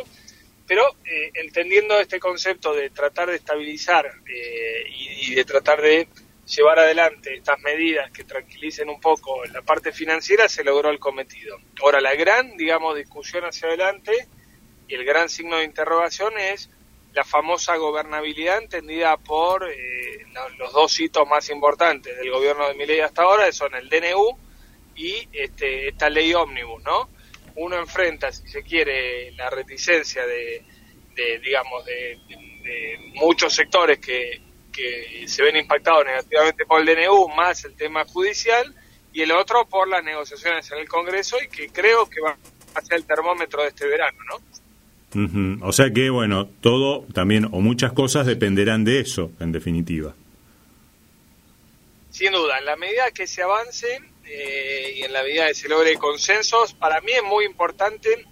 Pero 0.67 0.83
eh, 1.05 1.31
entendiendo 1.33 1.99
este 1.99 2.19
concepto 2.19 2.73
de 2.73 2.89
tratar 2.89 3.29
de 3.29 3.37
estabilizar 3.37 4.05
eh, 4.27 4.83
y 4.89 5.33
de 5.33 5.45
tratar 5.45 5.81
de 5.81 6.07
llevar 6.45 6.79
adelante 6.79 7.33
estas 7.33 7.59
medidas 7.59 8.11
que 8.11 8.23
tranquilicen 8.23 8.89
un 8.89 8.99
poco 8.99 9.43
la 9.45 9.61
parte 9.61 9.91
financiera, 9.91 10.47
se 10.47 10.63
logró 10.63 10.89
el 10.89 10.99
cometido. 10.99 11.57
Ahora, 11.81 11.99
la 11.99 12.15
gran, 12.15 12.55
digamos, 12.57 12.95
discusión 12.95 13.43
hacia 13.43 13.67
adelante 13.67 14.27
y 14.87 14.95
el 14.95 15.03
gran 15.03 15.29
signo 15.29 15.57
de 15.57 15.65
interrogación 15.65 16.37
es 16.37 16.69
la 17.17 17.23
famosa 17.23 17.75
gobernabilidad 17.75 18.59
entendida 18.59 19.17
por 19.17 19.69
eh, 19.69 20.25
los 20.57 20.71
dos 20.71 20.99
hitos 20.99 21.27
más 21.27 21.49
importantes 21.49 22.15
del 22.17 22.31
gobierno 22.31 22.67
de 22.67 22.75
Milei 22.75 22.99
hasta 22.99 23.23
ahora, 23.23 23.51
son 23.51 23.75
el 23.75 23.89
DNU 23.89 24.37
y 24.95 25.27
este, 25.33 25.89
esta 25.89 26.09
ley 26.09 26.33
ómnibus, 26.33 26.83
¿no? 26.83 27.09
Uno 27.55 27.77
enfrenta, 27.77 28.31
si 28.31 28.47
se 28.47 28.63
quiere, 28.63 29.31
la 29.31 29.49
reticencia 29.49 30.25
de, 30.25 30.63
digamos, 31.43 31.83
de 31.85 32.19
muchos 33.15 33.53
sectores 33.53 33.97
que 33.97 34.47
que 34.77 35.27
se 35.27 35.41
ven 35.41 35.55
impactados 35.55 36.05
negativamente 36.05 36.65
por 36.65 36.79
el 36.79 36.85
DNU, 36.85 37.29
más 37.29 37.65
el 37.65 37.75
tema 37.75 38.05
judicial, 38.05 38.75
y 39.11 39.23
el 39.23 39.31
otro 39.31 39.65
por 39.67 39.87
las 39.87 40.03
negociaciones 40.03 40.69
en 40.71 40.77
el 40.77 40.87
Congreso, 40.87 41.37
y 41.41 41.47
que 41.47 41.69
creo 41.69 42.07
que 42.07 42.21
va 42.21 42.37
a 42.75 42.81
ser 42.81 42.97
el 42.97 43.05
termómetro 43.05 43.63
de 43.63 43.69
este 43.69 43.87
verano, 43.87 44.19
¿no? 44.29 44.39
O 45.61 45.71
sea 45.71 45.91
que, 45.91 46.09
bueno, 46.09 46.49
todo 46.61 47.05
también, 47.13 47.45
o 47.45 47.61
muchas 47.61 47.93
cosas 47.93 48.25
dependerán 48.25 48.83
de 48.83 48.99
eso, 48.99 49.31
en 49.39 49.51
definitiva. 49.51 50.13
Sin 52.09 52.31
duda, 52.31 52.59
en 52.59 52.65
la 52.65 52.75
medida 52.75 53.11
que 53.11 53.25
se 53.25 53.41
avance 53.41 54.01
eh, 54.25 54.93
y 54.97 55.03
en 55.03 55.13
la 55.13 55.23
medida 55.23 55.47
que 55.47 55.53
se 55.53 55.69
logre 55.69 55.95
consensos, 55.95 56.73
para 56.73 56.99
mí 57.01 57.11
es 57.11 57.23
muy 57.23 57.45
importante 57.45 58.25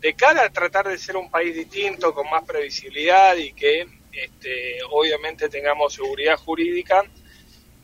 de 0.00 0.14
cara 0.14 0.44
a 0.44 0.50
tratar 0.50 0.88
de 0.88 0.98
ser 0.98 1.16
un 1.16 1.30
país 1.30 1.54
distinto, 1.54 2.12
con 2.12 2.28
más 2.28 2.44
previsibilidad 2.44 3.36
y 3.36 3.52
que 3.54 3.86
este, 4.12 4.78
obviamente 4.90 5.48
tengamos 5.48 5.94
seguridad 5.94 6.36
jurídica. 6.36 7.02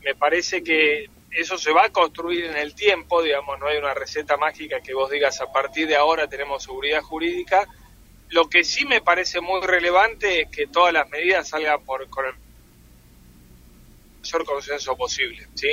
Me 0.03 0.13
parece 0.13 0.63
que 0.63 1.09
eso 1.31 1.57
se 1.57 1.71
va 1.71 1.85
a 1.85 1.89
construir 1.89 2.45
en 2.45 2.57
el 2.57 2.75
tiempo, 2.75 3.23
digamos, 3.23 3.57
no 3.59 3.67
hay 3.67 3.77
una 3.77 3.93
receta 3.93 4.37
mágica 4.37 4.81
que 4.81 4.93
vos 4.93 5.09
digas 5.09 5.41
a 5.41 5.51
partir 5.51 5.87
de 5.87 5.95
ahora 5.95 6.27
tenemos 6.27 6.63
seguridad 6.63 7.01
jurídica. 7.01 7.67
Lo 8.31 8.49
que 8.49 8.63
sí 8.63 8.85
me 8.85 9.01
parece 9.01 9.41
muy 9.41 9.61
relevante 9.61 10.41
es 10.41 10.49
que 10.49 10.67
todas 10.67 10.93
las 10.93 11.09
medidas 11.09 11.49
salgan 11.49 11.83
por, 11.83 12.09
con 12.09 12.25
el 12.25 12.33
mayor 14.21 14.45
consenso 14.45 14.95
posible, 14.95 15.47
¿sí? 15.53 15.69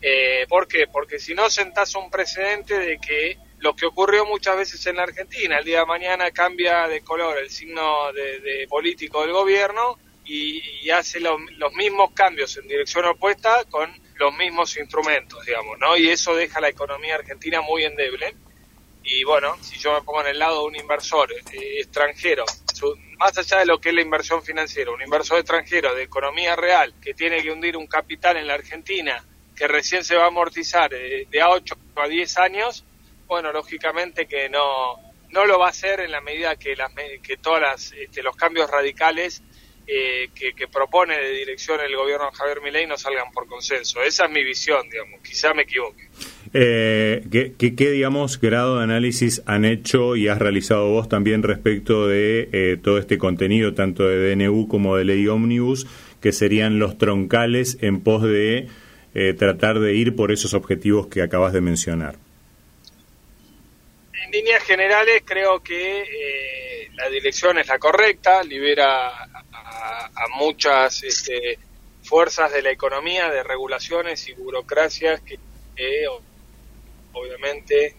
Eh, 0.00 0.46
¿Por 0.48 0.66
qué? 0.66 0.88
Porque 0.88 1.20
si 1.20 1.32
no 1.32 1.48
sentás 1.48 1.94
un 1.94 2.10
precedente 2.10 2.76
de 2.76 2.98
que 2.98 3.38
lo 3.60 3.76
que 3.76 3.86
ocurrió 3.86 4.26
muchas 4.26 4.56
veces 4.56 4.84
en 4.86 4.96
la 4.96 5.04
Argentina, 5.04 5.58
el 5.58 5.64
día 5.64 5.80
de 5.80 5.86
mañana 5.86 6.32
cambia 6.32 6.88
de 6.88 7.02
color 7.02 7.38
el 7.38 7.50
signo 7.50 8.12
de, 8.12 8.66
político 8.68 9.22
del 9.22 9.32
gobierno 9.32 9.96
y, 10.24 10.90
hace 10.90 11.20
los 11.20 11.72
mismos 11.74 12.10
cambios 12.12 12.56
en 12.56 12.66
dirección 12.66 13.04
opuesta 13.04 13.64
con 13.70 13.88
los 14.16 14.36
mismos 14.36 14.76
instrumentos, 14.76 15.44
digamos, 15.46 15.78
¿no? 15.78 15.96
Y 15.96 16.08
eso 16.08 16.34
deja 16.34 16.60
la 16.60 16.68
economía 16.68 17.14
argentina 17.14 17.60
muy 17.60 17.84
endeble. 17.84 18.34
Y 19.04 19.24
bueno, 19.24 19.56
si 19.60 19.78
yo 19.78 19.94
me 19.94 20.02
pongo 20.02 20.20
en 20.22 20.28
el 20.28 20.38
lado 20.38 20.60
de 20.60 20.66
un 20.68 20.76
inversor 20.76 21.32
eh, 21.32 21.80
extranjero, 21.80 22.44
más 23.18 23.36
allá 23.38 23.58
de 23.58 23.66
lo 23.66 23.80
que 23.80 23.90
es 23.90 23.94
la 23.94 24.02
inversión 24.02 24.42
financiera, 24.42 24.90
un 24.90 25.02
inversor 25.02 25.38
extranjero 25.38 25.94
de 25.94 26.02
economía 26.02 26.56
real 26.56 26.94
que 27.00 27.14
tiene 27.14 27.42
que 27.42 27.50
hundir 27.50 27.76
un 27.76 27.86
capital 27.86 28.36
en 28.36 28.46
la 28.46 28.54
Argentina 28.54 29.24
que 29.54 29.68
recién 29.68 30.02
se 30.04 30.16
va 30.16 30.24
a 30.24 30.28
amortizar 30.28 30.92
eh, 30.94 31.26
de 31.30 31.40
a 31.40 31.50
8 31.50 31.76
a 31.96 32.08
10 32.08 32.38
años, 32.38 32.84
bueno, 33.26 33.52
lógicamente 33.52 34.26
que 34.26 34.48
no, 34.48 34.96
no 35.30 35.46
lo 35.46 35.58
va 35.58 35.66
a 35.66 35.70
hacer 35.70 36.00
en 36.00 36.10
la 36.10 36.20
medida 36.20 36.56
que, 36.56 36.76
las, 36.76 36.92
que 37.22 37.36
todos 37.36 37.92
este, 37.92 38.22
los 38.22 38.36
cambios 38.36 38.70
radicales 38.70 39.42
eh, 39.86 40.30
que, 40.34 40.68
propone 40.68 41.18
de 41.18 41.30
dirección 41.30 41.80
el 41.80 41.96
gobierno 41.96 42.30
Javier 42.32 42.60
Milei 42.60 42.86
no 42.86 42.96
salgan 42.96 43.32
por 43.32 43.46
consenso. 43.46 44.00
Esa 44.02 44.26
es 44.26 44.30
mi 44.30 44.44
visión, 44.44 44.88
digamos, 44.88 45.20
quizá 45.22 45.52
me 45.54 45.62
equivoque. 45.62 46.08
Eh, 46.54 47.54
¿qué, 47.58 47.90
digamos, 47.90 48.38
grado 48.40 48.78
de 48.78 48.84
análisis 48.84 49.42
han 49.46 49.64
hecho 49.64 50.16
y 50.16 50.28
has 50.28 50.38
realizado 50.38 50.90
vos 50.90 51.08
también 51.08 51.42
respecto 51.42 52.06
de 52.06 52.48
eh, 52.52 52.76
todo 52.82 52.98
este 52.98 53.16
contenido, 53.16 53.74
tanto 53.74 54.06
de 54.06 54.36
DNU 54.36 54.68
como 54.68 54.96
de 54.96 55.04
ley 55.04 55.26
Omnibus, 55.28 55.86
que 56.20 56.32
serían 56.32 56.78
los 56.78 56.98
troncales 56.98 57.78
en 57.80 58.00
pos 58.02 58.22
de 58.22 58.68
eh, 59.14 59.32
tratar 59.34 59.80
de 59.80 59.94
ir 59.94 60.14
por 60.14 60.30
esos 60.30 60.52
objetivos 60.54 61.06
que 61.06 61.22
acabas 61.22 61.52
de 61.52 61.60
mencionar? 61.60 62.16
líneas 64.32 64.62
generales 64.64 65.22
creo 65.26 65.62
que 65.62 66.00
eh, 66.00 66.90
la 66.94 67.08
dirección 67.10 67.58
es 67.58 67.68
la 67.68 67.78
correcta, 67.78 68.42
libera 68.42 69.08
a, 69.08 70.08
muchas 70.38 71.02
este, 71.02 71.58
fuerzas 72.02 72.50
de 72.52 72.62
la 72.62 72.70
economía, 72.70 73.28
de 73.28 73.42
regulaciones 73.42 74.26
y 74.28 74.32
burocracias 74.32 75.20
que 75.20 75.38
obviamente, 77.12 77.94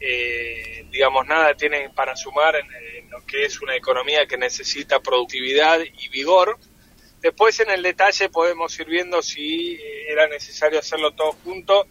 eh, 0.00 0.86
digamos, 0.90 1.26
nada 1.26 1.54
tienen 1.54 1.94
para 1.94 2.16
sumar 2.16 2.56
en, 2.56 3.10
lo 3.10 3.24
que 3.24 3.44
es 3.44 3.60
una 3.62 3.76
economía 3.76 4.26
que 4.26 4.36
necesita 4.36 5.00
productividad 5.00 5.80
y 5.80 6.08
vigor. 6.08 6.58
Después 7.20 7.58
en 7.60 7.70
el 7.70 7.82
detalle 7.82 8.28
podemos 8.28 8.78
ir 8.78 8.86
viendo 8.86 9.22
si 9.22 9.78
era 10.08 10.26
necesario 10.28 10.78
hacerlo 10.78 11.12
todo 11.12 11.32
junto 11.44 11.86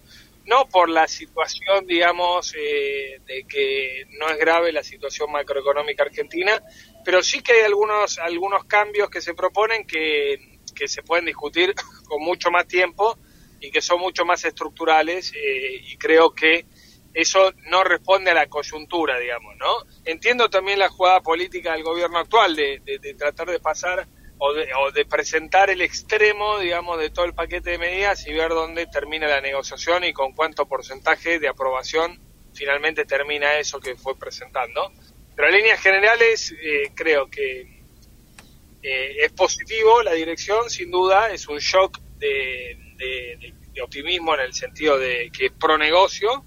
no 0.45 0.67
por 0.69 0.89
la 0.89 1.07
situación, 1.07 1.87
digamos, 1.87 2.53
eh, 2.55 3.19
de 3.25 3.45
que 3.47 4.05
no 4.11 4.29
es 4.29 4.37
grave 4.37 4.71
la 4.71 4.83
situación 4.83 5.31
macroeconómica 5.31 6.03
argentina, 6.03 6.61
pero 7.03 7.23
sí 7.23 7.41
que 7.41 7.53
hay 7.53 7.61
algunos, 7.61 8.19
algunos 8.19 8.65
cambios 8.65 9.09
que 9.09 9.21
se 9.21 9.33
proponen 9.33 9.87
que, 9.87 10.59
que 10.75 10.87
se 10.87 11.01
pueden 11.01 11.25
discutir 11.25 11.73
con 12.07 12.21
mucho 12.21 12.51
más 12.51 12.67
tiempo 12.67 13.17
y 13.65 13.71
que 13.71 13.81
son 13.81 13.99
mucho 13.99 14.25
más 14.25 14.45
estructurales 14.45 15.33
eh, 15.33 15.81
y 15.87 15.97
creo 15.97 16.33
que 16.33 16.65
eso 17.13 17.53
no 17.69 17.83
responde 17.83 18.31
a 18.31 18.33
la 18.33 18.47
coyuntura, 18.47 19.17
digamos, 19.17 19.55
¿no? 19.57 19.85
Entiendo 20.03 20.49
también 20.49 20.79
la 20.79 20.89
jugada 20.89 21.21
política 21.21 21.73
del 21.73 21.83
gobierno 21.83 22.19
actual 22.19 22.55
de, 22.55 22.81
de 22.85 23.13
tratar 23.13 23.49
de 23.49 23.59
pasar 23.59 24.07
o 24.37 24.91
de, 24.91 25.05
presentar 25.05 25.69
el 25.69 25.81
extremo, 25.81 26.59
digamos, 26.59 26.99
de 26.99 27.09
todo 27.09 27.25
el 27.25 27.33
paquete 27.33 27.71
de 27.71 27.77
medidas 27.77 28.27
y 28.27 28.33
ver 28.33 28.49
dónde 28.49 28.85
termina 28.87 29.27
la 29.27 29.41
negociación 29.41 30.03
y 30.03 30.13
con 30.13 30.33
cuánto 30.33 30.67
porcentaje 30.67 31.39
de 31.39 31.47
aprobación 31.47 32.19
finalmente 32.53 33.05
termina 33.05 33.57
eso 33.57 33.79
que 33.79 33.95
fue 33.95 34.17
presentando. 34.17 34.91
Pero 35.35 35.47
en 35.47 35.55
líneas 35.55 35.81
generales 35.81 36.53
eh, 36.61 36.91
creo 36.93 37.29
que 37.29 37.83
eh, 38.81 39.15
es 39.23 39.31
positivo 39.31 40.03
la 40.03 40.13
dirección, 40.13 40.69
sin 40.69 40.91
duda, 40.91 41.31
es 41.31 41.47
un 41.47 41.59
shock 41.59 41.99
de, 42.17 42.77
optimismo 43.83 44.33
en 44.35 44.41
el 44.41 44.53
sentido 44.53 44.97
de 44.97 45.31
que 45.31 45.47
es 45.47 45.51
pro 45.51 45.77
negocio, 45.77 46.45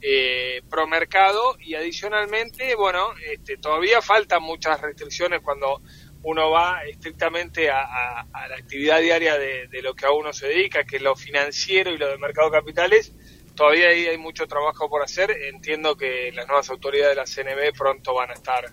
eh, 0.00 0.62
pro 0.68 0.86
mercado 0.86 1.56
y 1.60 1.74
adicionalmente, 1.74 2.74
bueno, 2.74 3.14
este, 3.26 3.56
todavía 3.56 4.02
faltan 4.02 4.42
muchas 4.42 4.80
restricciones 4.80 5.40
cuando 5.40 5.80
uno 6.24 6.50
va 6.50 6.84
estrictamente 6.84 7.70
a, 7.70 8.26
la 8.32 8.54
actividad 8.56 9.00
diaria 9.00 9.38
de, 9.38 9.68
de, 9.68 9.82
lo 9.82 9.94
que 9.94 10.06
a 10.06 10.10
uno 10.10 10.32
se 10.32 10.48
dedica, 10.48 10.84
que 10.84 10.96
es 10.96 11.02
lo 11.02 11.16
financiero 11.16 11.90
y 11.90 11.98
lo 11.98 12.08
de 12.08 12.18
mercado 12.18 12.50
de 12.50 12.58
capitales, 12.58 13.12
todavía 13.54 13.88
ahí 13.88 14.06
hay 14.06 14.18
mucho 14.18 14.46
trabajo 14.46 14.88
por 14.88 15.02
hacer. 15.02 15.30
Entiendo 15.30 15.96
que 15.96 16.32
las 16.32 16.46
nuevas 16.46 16.68
autoridades 16.70 17.16
de 17.16 17.44
la 17.44 17.54
CNB 17.54 17.76
pronto 17.76 18.14
van 18.14 18.30
a 18.30 18.34
estar 18.34 18.64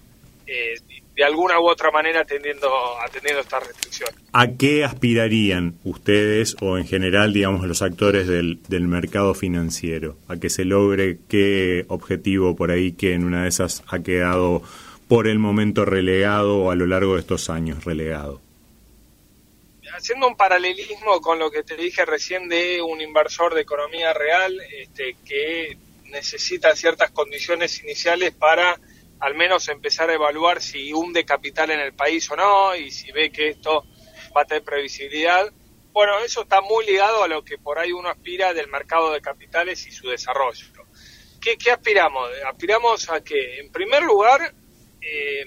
eh, 0.45 0.75
de 1.15 1.23
alguna 1.23 1.59
u 1.59 1.69
otra 1.69 1.91
manera 1.91 2.21
atendiendo, 2.21 2.69
atendiendo 3.01 3.41
esta 3.41 3.59
restricción. 3.59 4.09
¿A 4.31 4.47
qué 4.47 4.83
aspirarían 4.85 5.75
ustedes 5.83 6.55
o 6.61 6.77
en 6.77 6.87
general, 6.87 7.33
digamos, 7.33 7.65
los 7.67 7.81
actores 7.81 8.27
del, 8.27 8.59
del 8.67 8.87
mercado 8.87 9.33
financiero? 9.33 10.15
¿A 10.27 10.37
que 10.37 10.49
se 10.49 10.65
logre 10.65 11.17
qué 11.27 11.85
objetivo 11.89 12.55
por 12.55 12.71
ahí 12.71 12.93
que 12.93 13.13
en 13.13 13.25
una 13.25 13.43
de 13.43 13.49
esas 13.49 13.83
ha 13.87 13.99
quedado 13.99 14.61
por 15.07 15.27
el 15.27 15.39
momento 15.39 15.83
relegado 15.83 16.59
o 16.59 16.71
a 16.71 16.75
lo 16.75 16.87
largo 16.87 17.15
de 17.15 17.21
estos 17.21 17.49
años 17.49 17.83
relegado? 17.83 18.41
haciendo 19.93 20.27
un 20.27 20.35
paralelismo 20.35 21.21
con 21.21 21.37
lo 21.37 21.51
que 21.51 21.63
te 21.63 21.75
dije 21.75 22.05
recién 22.05 22.49
de 22.49 22.81
un 22.81 23.01
inversor 23.01 23.53
de 23.53 23.61
economía 23.61 24.13
real 24.13 24.59
este, 24.71 25.15
que 25.25 25.77
necesita 26.05 26.75
ciertas 26.75 27.11
condiciones 27.11 27.83
iniciales 27.83 28.31
para 28.31 28.79
al 29.21 29.35
menos 29.35 29.69
empezar 29.69 30.09
a 30.09 30.15
evaluar 30.15 30.61
si 30.61 30.91
hunde 30.91 31.23
capital 31.23 31.69
en 31.69 31.79
el 31.79 31.93
país 31.93 32.29
o 32.31 32.35
no 32.35 32.75
y 32.75 32.91
si 32.91 33.11
ve 33.11 33.31
que 33.31 33.49
esto 33.49 33.85
va 34.35 34.41
a 34.41 34.45
tener 34.45 34.63
previsibilidad. 34.63 35.51
Bueno, 35.93 36.19
eso 36.19 36.41
está 36.41 36.61
muy 36.61 36.85
ligado 36.85 37.23
a 37.23 37.27
lo 37.27 37.43
que 37.43 37.57
por 37.59 37.77
ahí 37.77 37.91
uno 37.91 38.09
aspira 38.09 38.53
del 38.53 38.67
mercado 38.67 39.11
de 39.11 39.21
capitales 39.21 39.85
y 39.85 39.91
su 39.91 40.09
desarrollo. 40.09 40.65
¿Qué, 41.39 41.71
aspiramos? 41.71 42.29
Aspiramos 42.47 43.09
a 43.09 43.23
que, 43.23 43.59
en 43.59 43.71
primer 43.71 44.03
lugar, 44.03 44.53
eh, 45.01 45.45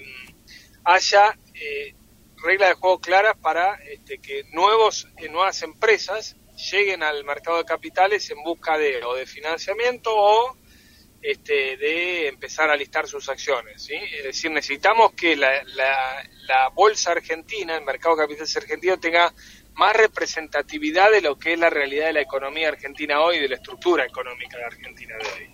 haya 0.83 1.37
eh, 1.53 1.95
reglas 2.43 2.69
de 2.69 2.75
juego 2.75 2.99
claras 2.99 3.35
para 3.37 3.75
este, 3.75 4.19
que 4.19 4.43
nuevos, 4.51 5.07
eh, 5.17 5.29
nuevas 5.29 5.61
empresas 5.63 6.37
lleguen 6.71 7.03
al 7.03 7.23
mercado 7.25 7.57
de 7.57 7.65
capitales 7.65 8.29
en 8.29 8.41
busca 8.43 8.77
de 8.77 9.03
o 9.03 9.15
de 9.15 9.25
financiamiento 9.25 10.11
o 10.13 10.57
este, 11.21 11.77
de 11.77 12.27
empezar 12.27 12.69
a 12.69 12.75
listar 12.75 13.07
sus 13.07 13.29
acciones. 13.29 13.83
¿sí? 13.83 13.95
Es 14.17 14.23
decir, 14.23 14.51
necesitamos 14.51 15.13
que 15.13 15.35
la, 15.35 15.63
la, 15.63 16.69
bolsa 16.73 17.11
argentina, 17.11 17.75
el 17.75 17.83
mercado 17.83 18.15
de 18.15 18.23
capitales 18.23 18.55
argentino, 18.57 18.99
tenga 18.99 19.33
más 19.73 19.95
representatividad 19.95 21.11
de 21.11 21.21
lo 21.21 21.37
que 21.37 21.53
es 21.53 21.59
la 21.59 21.69
realidad 21.69 22.07
de 22.07 22.13
la 22.13 22.21
economía 22.21 22.69
argentina 22.69 23.21
hoy, 23.21 23.39
de 23.39 23.49
la 23.49 23.55
estructura 23.55 24.05
económica 24.05 24.57
de 24.57 24.65
Argentina 24.65 25.15
de 25.17 25.27
hoy. 25.27 25.49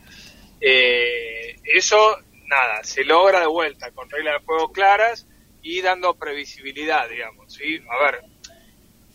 Eh, 0.59 1.55
eso, 1.63 2.17
nada, 2.47 2.83
se 2.83 3.03
logra 3.03 3.39
de 3.39 3.47
vuelta 3.47 3.91
con 3.91 4.09
reglas 4.09 4.39
de 4.39 4.45
juego 4.45 4.71
claras 4.71 5.27
y 5.61 5.81
dando 5.81 6.17
previsibilidad, 6.17 7.09
digamos. 7.09 7.53
¿sí? 7.53 7.79
A 7.89 8.03
ver, 8.03 8.21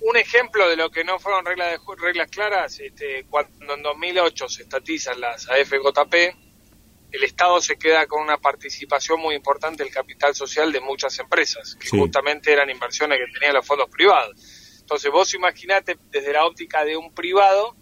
un 0.01 0.17
ejemplo 0.17 0.69
de 0.69 0.77
lo 0.77 0.91
que 0.91 1.05
no 1.05 1.19
fueron 1.19 1.45
reglas, 1.45 1.73
de, 1.73 1.79
reglas 1.97 2.31
claras, 2.31 2.79
este, 2.81 3.25
cuando 3.29 3.75
en 3.75 3.83
2008 3.83 4.49
se 4.49 4.63
estatizan 4.63 5.21
las 5.21 5.49
AFJP, 5.49 6.15
el 7.13 7.25
Estado 7.25 7.61
se 7.61 7.77
queda 7.77 8.07
con 8.07 8.23
una 8.23 8.39
participación 8.39 9.21
muy 9.21 9.35
importante 9.35 9.83
del 9.83 9.93
capital 9.93 10.35
social 10.35 10.73
de 10.73 10.81
muchas 10.81 11.19
empresas, 11.19 11.77
que 11.77 11.89
justamente 11.89 12.53
eran 12.53 12.69
inversiones 12.69 13.19
que 13.19 13.33
tenían 13.33 13.55
los 13.55 13.67
fondos 13.67 13.89
privados. 13.89 14.79
Entonces 14.81 15.11
vos 15.11 15.33
imaginate 15.35 15.97
desde 16.11 16.33
la 16.33 16.45
óptica 16.45 16.85
de 16.85 16.97
un 16.97 17.15
privado, 17.15 17.75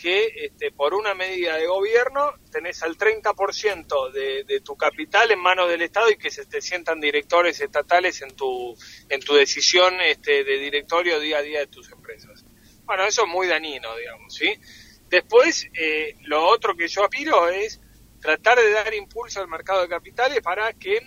que 0.00 0.32
este, 0.46 0.70
por 0.72 0.94
una 0.94 1.14
medida 1.14 1.56
de 1.56 1.66
gobierno 1.66 2.32
tenés 2.50 2.82
al 2.82 2.96
30% 2.96 4.10
de, 4.12 4.44
de 4.44 4.60
tu 4.60 4.76
capital 4.76 5.30
en 5.30 5.38
manos 5.38 5.68
del 5.68 5.82
Estado 5.82 6.10
y 6.10 6.16
que 6.16 6.30
se 6.30 6.46
te 6.46 6.62
sientan 6.62 7.00
directores 7.00 7.60
estatales 7.60 8.22
en 8.22 8.34
tu, 8.34 8.74
en 9.08 9.20
tu 9.20 9.34
decisión 9.34 10.00
este, 10.00 10.42
de 10.44 10.58
directorio 10.58 11.20
día 11.20 11.38
a 11.38 11.42
día 11.42 11.60
de 11.60 11.66
tus 11.66 11.90
empresas. 11.92 12.44
Bueno, 12.84 13.04
eso 13.04 13.24
es 13.24 13.28
muy 13.28 13.46
dañino, 13.46 13.94
digamos, 13.96 14.34
¿sí? 14.34 14.52
Después, 15.08 15.68
eh, 15.74 16.16
lo 16.22 16.46
otro 16.46 16.74
que 16.74 16.88
yo 16.88 17.04
aspiro 17.04 17.48
es 17.48 17.80
tratar 18.20 18.58
de 18.58 18.70
dar 18.70 18.94
impulso 18.94 19.40
al 19.40 19.48
mercado 19.48 19.82
de 19.82 19.88
capitales 19.88 20.40
para 20.40 20.72
que 20.72 20.98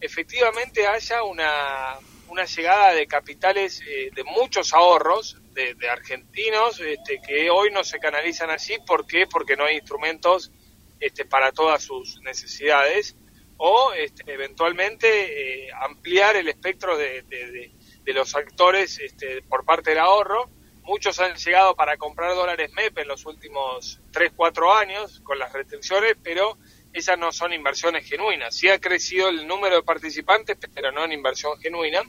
efectivamente 0.00 0.86
haya 0.86 1.22
una, 1.22 1.98
una 2.32 2.46
llegada 2.46 2.94
de 2.94 3.06
capitales 3.06 3.82
eh, 3.86 4.10
de 4.14 4.24
muchos 4.24 4.72
ahorros 4.72 5.36
de, 5.52 5.76
argentinos 5.90 6.80
este, 6.80 7.20
que 7.20 7.50
hoy 7.50 7.70
no 7.70 7.84
se 7.84 7.98
canalizan 7.98 8.48
así. 8.48 8.78
¿Por 8.86 9.06
qué? 9.06 9.26
Porque 9.26 9.54
no 9.54 9.66
hay 9.66 9.76
instrumentos 9.76 10.50
este, 10.98 11.26
para 11.26 11.52
todas 11.52 11.84
sus 11.84 12.22
necesidades 12.22 13.16
o 13.58 13.92
este, 13.92 14.32
eventualmente 14.32 15.66
eh, 15.66 15.70
ampliar 15.78 16.36
el 16.36 16.48
espectro 16.48 16.96
de, 16.96 17.22
de, 17.22 18.12
los 18.14 18.34
actores 18.34 18.98
este, 18.98 19.42
por 19.42 19.66
parte 19.66 19.90
del 19.90 19.98
ahorro. 19.98 20.48
Muchos 20.84 21.20
han 21.20 21.36
llegado 21.36 21.76
para 21.76 21.98
comprar 21.98 22.34
dólares 22.34 22.72
MEP 22.72 22.96
en 22.98 23.08
los 23.08 23.26
últimos 23.26 24.00
3, 24.10 24.32
4 24.34 24.74
años 24.74 25.20
con 25.20 25.38
las 25.38 25.52
restricciones, 25.52 26.16
pero 26.22 26.56
esas 26.92 27.18
no 27.18 27.32
son 27.32 27.52
inversiones 27.52 28.08
genuinas. 28.08 28.54
Sí 28.54 28.68
ha 28.68 28.78
crecido 28.78 29.28
el 29.28 29.46
número 29.46 29.76
de 29.76 29.82
participantes, 29.82 30.56
pero 30.74 30.92
no 30.92 31.04
en 31.04 31.12
inversión 31.12 31.58
genuina. 31.60 32.02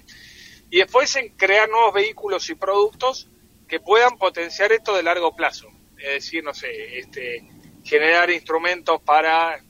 Y 0.69 0.79
después 0.79 1.15
en 1.15 1.29
crear 1.35 1.69
nuevos 1.69 1.93
vehículos 1.93 2.49
y 2.49 2.55
productos 2.55 3.29
que 3.67 3.79
puedan 3.79 4.17
potenciar 4.17 4.71
esto 4.71 4.95
de 4.95 5.03
largo 5.03 5.35
plazo. 5.35 5.67
Es 5.97 6.13
decir, 6.13 6.43
no 6.43 6.53
sé, 6.53 6.97
este, 6.97 7.47
generar 7.83 8.29
instrumentos 8.29 9.01
para 9.01 9.63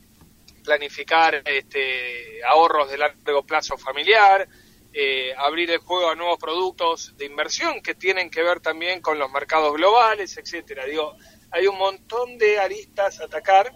planificar 0.63 1.43
este, 1.45 2.43
ahorros 2.45 2.89
de 2.89 2.97
largo 2.97 3.45
plazo 3.45 3.77
familiar, 3.77 4.47
eh, 4.93 5.33
abrir 5.37 5.71
el 5.71 5.79
juego 5.79 6.09
a 6.09 6.15
nuevos 6.15 6.37
productos 6.39 7.17
de 7.17 7.25
inversión 7.25 7.81
que 7.81 7.95
tienen 7.95 8.29
que 8.29 8.43
ver 8.43 8.59
también 8.61 9.01
con 9.01 9.19
los 9.19 9.29
mercados 9.31 9.73
globales, 9.73 10.37
etcétera. 10.37 10.85
Digo, 10.85 11.15
hay 11.51 11.67
un 11.67 11.77
montón 11.77 12.37
de 12.37 12.59
aristas 12.59 13.19
a 13.19 13.25
atacar. 13.25 13.71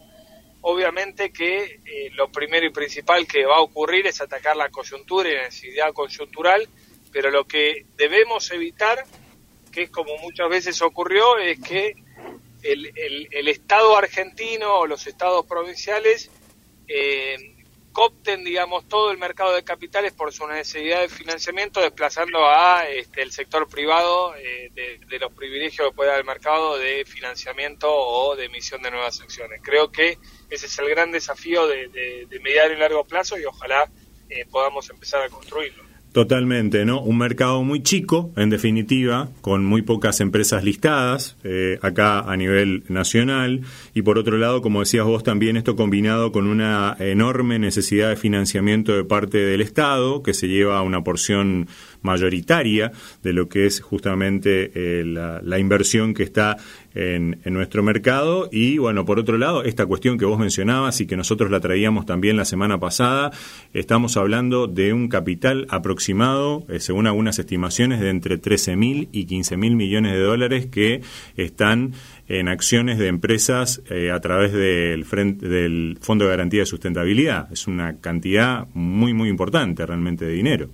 Obviamente 0.70 1.32
que 1.32 1.80
eh, 1.86 2.10
lo 2.12 2.30
primero 2.30 2.66
y 2.66 2.72
principal 2.72 3.26
que 3.26 3.46
va 3.46 3.56
a 3.56 3.62
ocurrir 3.62 4.06
es 4.06 4.20
atacar 4.20 4.58
la 4.58 4.70
coyuntura 4.70 5.30
y 5.30 5.36
la 5.36 5.44
necesidad 5.44 5.94
coyuntural, 5.94 6.68
pero 7.10 7.32
lo 7.32 7.46
que 7.46 7.86
debemos 7.96 8.52
evitar 8.52 9.06
que 9.72 9.84
es 9.84 9.90
como 9.90 10.18
muchas 10.18 10.50
veces 10.50 10.82
ocurrió, 10.82 11.38
es 11.38 11.60
que 11.62 11.94
el, 12.64 12.92
el, 13.32 13.48
Estado 13.48 13.96
argentino 13.96 14.80
o 14.80 14.88
los 14.88 15.08
estados 15.08 15.46
provinciales 15.46 16.30
eh, 16.88 17.56
copten, 17.98 18.44
digamos, 18.44 18.88
todo 18.88 19.10
el 19.10 19.18
mercado 19.18 19.56
de 19.56 19.64
capitales 19.64 20.14
por 20.14 20.32
su 20.32 20.46
necesidad 20.46 21.02
de 21.02 21.10
financiamiento, 21.10 21.82
desplazando 21.82 22.48
a 22.48 22.88
este, 22.88 23.24
el 23.24 23.32
sector 23.32 23.68
privado 23.68 24.36
eh, 24.36 24.70
de, 24.76 25.18
los 25.18 25.34
privilegios 25.34 25.90
que 25.90 25.96
puede 25.96 26.12
dar 26.12 26.20
el 26.20 26.26
mercado 26.26 26.78
de 26.78 27.06
financiamiento 27.06 27.92
o 27.92 28.36
de 28.36 28.46
emisión 28.46 28.84
de 28.84 28.92
nuevas 28.92 29.20
acciones. 29.20 29.62
Creo 29.64 29.92
que 29.92 30.20
ese 30.48 30.68
es 30.68 30.78
el 30.78 30.90
gran 30.90 31.12
desafío 31.12 31.66
de, 31.66 31.88
de, 31.88 32.40
mediano 32.40 32.76
y 32.76 32.78
largo 32.78 33.04
plazo 33.04 33.36
y 33.40 33.46
ojalá 33.46 33.90
eh, 34.30 34.46
podamos 34.46 34.88
empezar 34.92 35.24
a 35.24 35.30
construirlo. 35.30 35.87
Totalmente, 36.18 36.84
¿no? 36.84 37.00
Un 37.00 37.20
mercado 37.20 37.62
muy 37.62 37.84
chico, 37.84 38.32
en 38.36 38.50
definitiva, 38.50 39.30
con 39.42 39.64
muy 39.64 39.84
pocas 39.84 40.20
empresas 40.20 40.64
listadas 40.64 41.38
eh, 41.44 41.78
acá 41.84 42.22
a 42.22 42.36
nivel 42.36 42.86
nacional. 42.90 43.62
Y 43.94 44.02
por 44.02 44.18
otro 44.18 44.40
lado, 44.40 44.64
como 44.64 44.80
decías 44.80 45.06
vos 45.06 45.22
también, 45.22 45.58
esto 45.58 45.76
combinado 45.76 46.32
con 46.32 46.48
una 46.48 46.98
enorme 46.98 47.60
necesidad 47.60 48.10
de 48.10 48.16
financiamiento 48.16 48.96
de 48.96 49.04
parte 49.04 49.38
del 49.38 49.62
Estado, 49.62 50.24
que 50.24 50.34
se 50.34 50.48
lleva 50.48 50.82
una 50.82 51.04
porción 51.04 51.68
mayoritaria 52.08 52.92
de 53.22 53.34
lo 53.34 53.50
que 53.50 53.66
es 53.66 53.82
justamente 53.82 54.72
eh, 54.74 55.04
la, 55.06 55.60
inversión 55.60 56.14
que 56.14 56.24
está 56.24 56.58
en, 56.96 57.40
nuestro 57.46 57.84
mercado. 57.84 58.50
Y 58.52 58.78
bueno, 58.78 59.06
por 59.06 59.20
otro 59.20 59.38
lado, 59.38 59.64
esta 59.64 59.86
cuestión 59.86 60.18
que 60.18 60.26
vos 60.26 60.40
mencionabas 60.40 61.02
y 61.02 61.08
que 61.08 61.18
nosotros 61.18 61.52
la 61.52 61.60
traíamos 61.60 62.06
también 62.06 62.38
la 62.38 62.46
semana 62.46 62.80
pasada, 62.80 63.32
estamos 63.74 64.18
hablando 64.18 64.68
de 64.68 64.94
un 64.94 65.10
capital 65.10 65.68
aproximado, 65.70 66.66
eh, 66.70 66.80
según 66.80 67.08
algunas 67.08 67.38
estimaciones, 67.40 68.00
de 68.00 68.10
entre 68.10 68.38
13 68.38 68.76
mil 68.76 69.10
y 69.12 69.26
15 69.26 69.58
mil 69.58 69.76
millones 69.76 70.14
de 70.14 70.20
dólares 70.20 70.68
que 70.68 71.02
están 71.36 71.94
en 72.28 72.48
acciones 72.48 72.98
de 72.98 73.08
empresas 73.08 73.82
eh, 73.90 74.12
a 74.12 74.20
través 74.20 74.54
del, 74.54 75.06
del 75.40 75.98
Fondo 76.02 76.26
de 76.26 76.32
Garantía 76.32 76.62
de 76.62 76.66
Sustentabilidad. 76.66 77.52
Es 77.52 77.68
una 77.68 78.00
cantidad 78.00 78.68
muy, 78.74 79.14
muy 79.14 79.30
importante 79.30 79.86
realmente 79.86 80.26
de 80.26 80.32
dinero. 80.32 80.70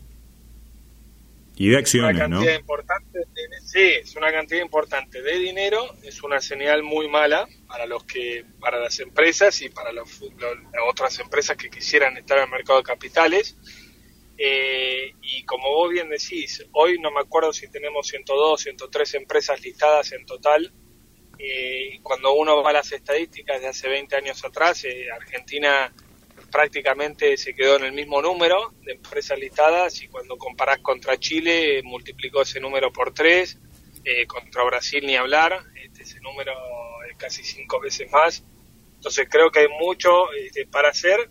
Y 1.55 1.69
de 1.69 1.77
acciones, 1.77 2.15
una 2.15 2.29
cantidad 2.29 2.55
Importante 2.55 3.19
sí, 3.73 3.81
es 3.81 4.15
una 4.15 4.31
cantidad 4.31 4.61
importante 4.61 5.21
de 5.21 5.37
dinero, 5.39 5.95
es 6.03 6.21
una 6.21 6.39
señal 6.39 6.83
muy 6.83 7.07
mala 7.07 7.47
para 7.67 7.85
los 7.87 8.03
que, 8.03 8.45
para 8.59 8.79
las 8.79 8.99
empresas 8.99 9.61
y 9.61 9.69
para 9.69 9.91
las 9.91 10.21
otras 10.87 11.19
empresas 11.19 11.57
que 11.57 11.69
quisieran 11.69 12.15
estar 12.17 12.37
en 12.37 12.45
el 12.45 12.49
mercado 12.51 12.79
de 12.79 12.83
capitales. 12.83 13.57
Eh, 14.37 15.13
y 15.21 15.43
como 15.45 15.69
vos 15.69 15.91
bien 15.91 16.09
decís, 16.09 16.65
hoy 16.71 16.99
no 16.99 17.11
me 17.11 17.21
acuerdo 17.21 17.53
si 17.53 17.67
tenemos 17.69 18.07
102, 18.07 18.61
103 18.61 19.13
empresas 19.15 19.61
listadas 19.61 20.11
en 20.11 20.25
total 20.25 20.71
Eh, 21.39 21.99
cuando 22.03 22.33
uno 22.33 22.61
va 22.61 22.69
a 22.69 22.73
las 22.73 22.91
estadísticas 22.91 23.59
de 23.59 23.67
hace 23.67 23.89
20 23.89 24.15
años 24.15 24.45
atrás, 24.45 24.85
eh, 24.85 25.07
Argentina 25.11 25.91
prácticamente 26.53 27.35
se 27.35 27.55
quedó 27.55 27.77
en 27.77 27.85
el 27.85 27.93
mismo 27.93 28.21
número 28.21 28.75
de 28.83 28.91
empresas 28.91 29.39
listadas 29.39 29.99
y 30.03 30.07
cuando 30.07 30.37
comparás 30.37 30.77
contra 30.79 31.17
Chile 31.17 31.81
multiplicó 31.83 32.43
ese 32.43 32.59
número 32.59 32.93
por 32.93 33.11
tres, 33.11 33.57
eh, 34.05 34.27
contra 34.27 34.63
Brasil 34.63 35.03
ni 35.03 35.15
hablar, 35.15 35.63
este, 35.83 36.03
ese 36.03 36.21
número 36.21 36.53
es 37.09 37.17
casi 37.17 37.43
cinco 37.43 37.79
veces 37.79 38.11
más. 38.11 38.43
Entonces 38.93 39.27
creo 39.31 39.49
que 39.49 39.61
hay 39.61 39.67
mucho 39.67 40.31
este, 40.33 40.67
para 40.67 40.89
hacer, 40.89 41.27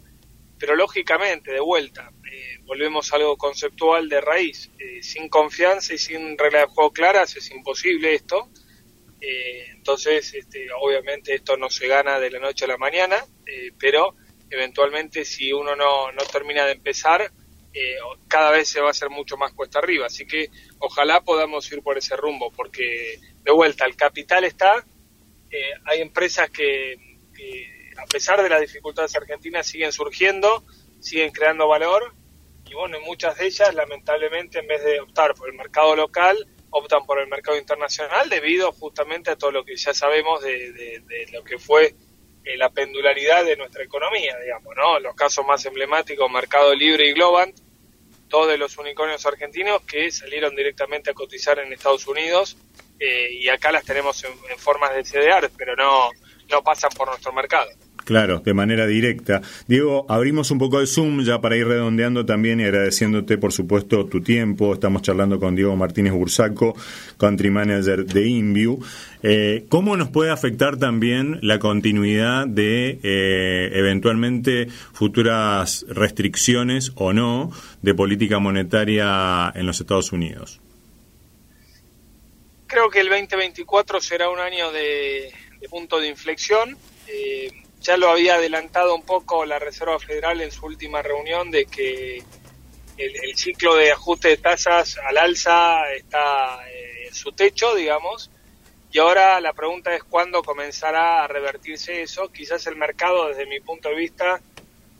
pero 0.58 0.74
lógicamente, 0.74 1.52
de 1.52 1.60
vuelta, 1.60 2.10
eh, 2.28 2.58
volvemos 2.64 3.12
a 3.12 3.16
algo 3.16 3.36
conceptual 3.36 4.08
de 4.08 4.20
raíz. 4.20 4.72
Eh, 4.76 5.04
sin 5.04 5.28
confianza 5.28 5.94
y 5.94 5.98
sin 5.98 6.36
reglas 6.36 6.62
de 6.62 6.74
juego 6.74 6.92
claras 6.92 7.36
es 7.36 7.48
imposible 7.52 8.12
esto. 8.12 8.48
entonces, 9.20 10.34
este, 10.34 10.66
obviamente 10.80 11.32
esto 11.32 11.56
no 11.56 11.70
se 11.70 11.86
gana 11.86 12.18
de 12.18 12.28
la 12.28 12.40
noche 12.40 12.64
a 12.64 12.68
la 12.68 12.76
mañana, 12.76 13.24
pero 13.78 14.16
eventualmente 14.52 15.24
si 15.24 15.50
uno 15.50 15.74
no, 15.74 16.12
no 16.12 16.22
termina 16.30 16.66
de 16.66 16.72
empezar, 16.72 17.32
eh, 17.72 17.96
cada 18.28 18.50
vez 18.50 18.68
se 18.68 18.82
va 18.82 18.88
a 18.88 18.90
hacer 18.90 19.08
mucho 19.08 19.38
más 19.38 19.52
cuesta 19.54 19.78
arriba. 19.78 20.06
Así 20.06 20.26
que 20.26 20.50
ojalá 20.78 21.22
podamos 21.22 21.70
ir 21.72 21.82
por 21.82 21.96
ese 21.96 22.16
rumbo, 22.16 22.52
porque 22.52 23.18
de 23.42 23.50
vuelta, 23.50 23.86
el 23.86 23.96
capital 23.96 24.44
está, 24.44 24.84
eh, 25.50 25.72
hay 25.86 26.02
empresas 26.02 26.50
que, 26.50 26.96
a 27.96 28.04
pesar 28.06 28.42
de 28.42 28.50
las 28.50 28.60
dificultades 28.60 29.16
argentinas 29.16 29.66
siguen 29.66 29.90
surgiendo, 29.90 30.64
siguen 31.00 31.32
creando 31.32 31.66
valor, 31.66 32.14
y 32.66 32.74
bueno, 32.74 33.00
muchas 33.00 33.38
de 33.38 33.46
ellas 33.46 33.74
lamentablemente 33.74 34.58
en 34.58 34.66
vez 34.66 34.84
de 34.84 35.00
optar 35.00 35.34
por 35.34 35.48
el 35.48 35.56
mercado 35.56 35.96
local, 35.96 36.46
optan 36.70 37.04
por 37.04 37.18
el 37.18 37.28
mercado 37.28 37.58
internacional 37.58 38.28
debido 38.28 38.72
justamente 38.72 39.30
a 39.30 39.36
todo 39.36 39.50
lo 39.50 39.64
que 39.64 39.76
ya 39.76 39.92
sabemos 39.92 40.42
de 40.42 41.02
lo 41.32 41.44
que 41.44 41.58
fue 41.58 41.94
eh, 42.44 42.56
la 42.56 42.70
pendularidad 42.70 43.44
de 43.44 43.56
nuestra 43.56 43.84
economía, 43.84 44.36
digamos, 44.38 44.74
¿no? 44.76 44.98
Los 44.98 45.14
casos 45.14 45.46
más 45.46 45.64
emblemáticos, 45.64 46.30
Mercado 46.30 46.74
Libre 46.74 47.08
y 47.08 47.12
Globant, 47.12 47.56
todos 48.28 48.48
de 48.48 48.58
los 48.58 48.78
unicornios 48.78 49.24
argentinos 49.26 49.82
que 49.82 50.10
salieron 50.10 50.56
directamente 50.56 51.10
a 51.10 51.14
cotizar 51.14 51.58
en 51.58 51.72
Estados 51.72 52.06
Unidos 52.06 52.56
eh, 52.98 53.32
y 53.32 53.48
acá 53.48 53.70
las 53.70 53.84
tenemos 53.84 54.24
en, 54.24 54.32
formas 54.58 54.94
de 54.94 55.02
CDR, 55.02 55.50
pero 55.56 55.76
no, 55.76 56.10
no 56.48 56.62
pasan 56.62 56.90
por 56.96 57.08
nuestro 57.08 57.32
mercado. 57.32 57.70
Claro, 58.04 58.40
de 58.40 58.52
manera 58.52 58.86
directa. 58.86 59.42
Diego, 59.68 60.06
abrimos 60.08 60.50
un 60.50 60.58
poco 60.58 60.80
el 60.80 60.88
Zoom 60.88 61.22
ya 61.22 61.40
para 61.40 61.56
ir 61.56 61.66
redondeando 61.66 62.26
también 62.26 62.60
y 62.60 62.64
agradeciéndote, 62.64 63.38
por 63.38 63.52
supuesto, 63.52 64.06
tu 64.06 64.22
tiempo. 64.22 64.74
Estamos 64.74 65.02
charlando 65.02 65.38
con 65.38 65.54
Diego 65.54 65.76
Martínez 65.76 66.12
Bursaco, 66.12 66.74
Country 67.16 67.50
Manager 67.50 68.04
de 68.04 68.28
InView. 68.28 68.80
Eh, 69.22 69.66
¿Cómo 69.68 69.96
nos 69.96 70.08
puede 70.08 70.32
afectar 70.32 70.78
también 70.78 71.38
la 71.42 71.60
continuidad 71.60 72.46
de 72.48 72.98
eh, 73.04 73.70
eventualmente 73.74 74.66
futuras 74.92 75.86
restricciones 75.88 76.90
o 76.96 77.12
no 77.12 77.52
de 77.82 77.94
política 77.94 78.40
monetaria 78.40 79.52
en 79.54 79.66
los 79.66 79.80
Estados 79.80 80.10
Unidos? 80.10 80.60
Creo 82.66 82.90
que 82.90 83.00
el 83.00 83.08
2024 83.08 84.00
será 84.00 84.28
un 84.28 84.40
año 84.40 84.72
de, 84.72 85.32
punto 85.70 86.00
de 86.00 86.08
inflexión. 86.08 86.76
Eh, 87.06 87.61
ya 87.82 87.96
lo 87.96 88.10
había 88.10 88.36
adelantado 88.36 88.94
un 88.94 89.02
poco 89.02 89.44
la 89.44 89.58
Reserva 89.58 89.98
Federal 89.98 90.40
en 90.40 90.50
su 90.50 90.64
última 90.66 91.02
reunión 91.02 91.50
de 91.50 91.66
que 91.66 92.22
el, 92.96 93.36
ciclo 93.36 93.74
de 93.74 93.92
ajuste 93.92 94.28
de 94.28 94.36
tasas 94.36 94.96
al 94.98 95.18
alza 95.18 95.92
está 95.92 96.60
eh, 96.68 97.08
en 97.08 97.14
su 97.14 97.32
techo, 97.32 97.74
digamos, 97.74 98.30
y 98.92 98.98
ahora 98.98 99.40
la 99.40 99.52
pregunta 99.52 99.94
es 99.94 100.04
cuándo 100.04 100.42
comenzará 100.42 101.24
a 101.24 101.26
revertirse 101.26 102.02
eso. 102.02 102.30
Quizás 102.30 102.66
el 102.66 102.76
mercado, 102.76 103.28
desde 103.28 103.46
mi 103.46 103.58
punto 103.58 103.88
de 103.88 103.96
vista, 103.96 104.40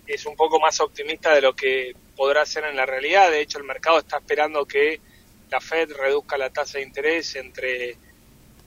es 0.07 0.25
un 0.25 0.35
poco 0.35 0.59
más 0.59 0.81
optimista 0.81 1.35
de 1.35 1.43
lo 1.43 1.55
que 1.55 1.95
podrá 2.17 2.47
ser 2.47 2.65
en 2.65 2.77
la 2.77 2.87
realidad. 2.87 3.31
De 3.31 3.43
hecho, 3.43 3.59
el 3.59 3.65
mercado 3.65 3.99
está 3.99 4.17
esperando 4.17 4.65
que 4.65 4.99
la 5.51 5.61
Fed 5.61 5.93
reduzca 5.93 6.39
la 6.39 6.51
tasa 6.51 6.79
de 6.79 6.85
interés 6.85 7.37
entre 7.37 7.99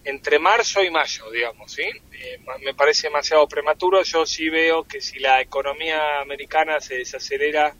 entre 0.06 0.38
marzo 0.38 0.84
y 0.84 0.92
mayo, 0.92 1.30
digamos, 1.32 1.72
¿sí? 1.72 1.82
Eh, 1.82 2.40
me 2.62 2.76
parece 2.76 3.08
demasiado 3.08 3.48
prematuro. 3.48 4.04
Yo 4.04 4.26
sí 4.26 4.50
veo 4.50 4.84
que 4.84 5.02
si 5.02 5.20
la 5.20 5.42
economía 5.42 6.22
americana 6.22 6.80
se 6.80 6.98
desacelera 6.98 7.76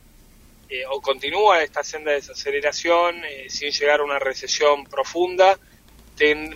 eh, 0.68 0.82
o 0.90 1.00
continúa 1.00 1.62
esta 1.62 1.84
senda 1.84 2.10
de 2.10 2.16
desaceleración 2.16 3.24
eh, 3.24 3.46
sin 3.48 3.70
llegar 3.70 4.00
a 4.00 4.04
una 4.04 4.18
recesión 4.18 4.84
profunda, 4.84 5.56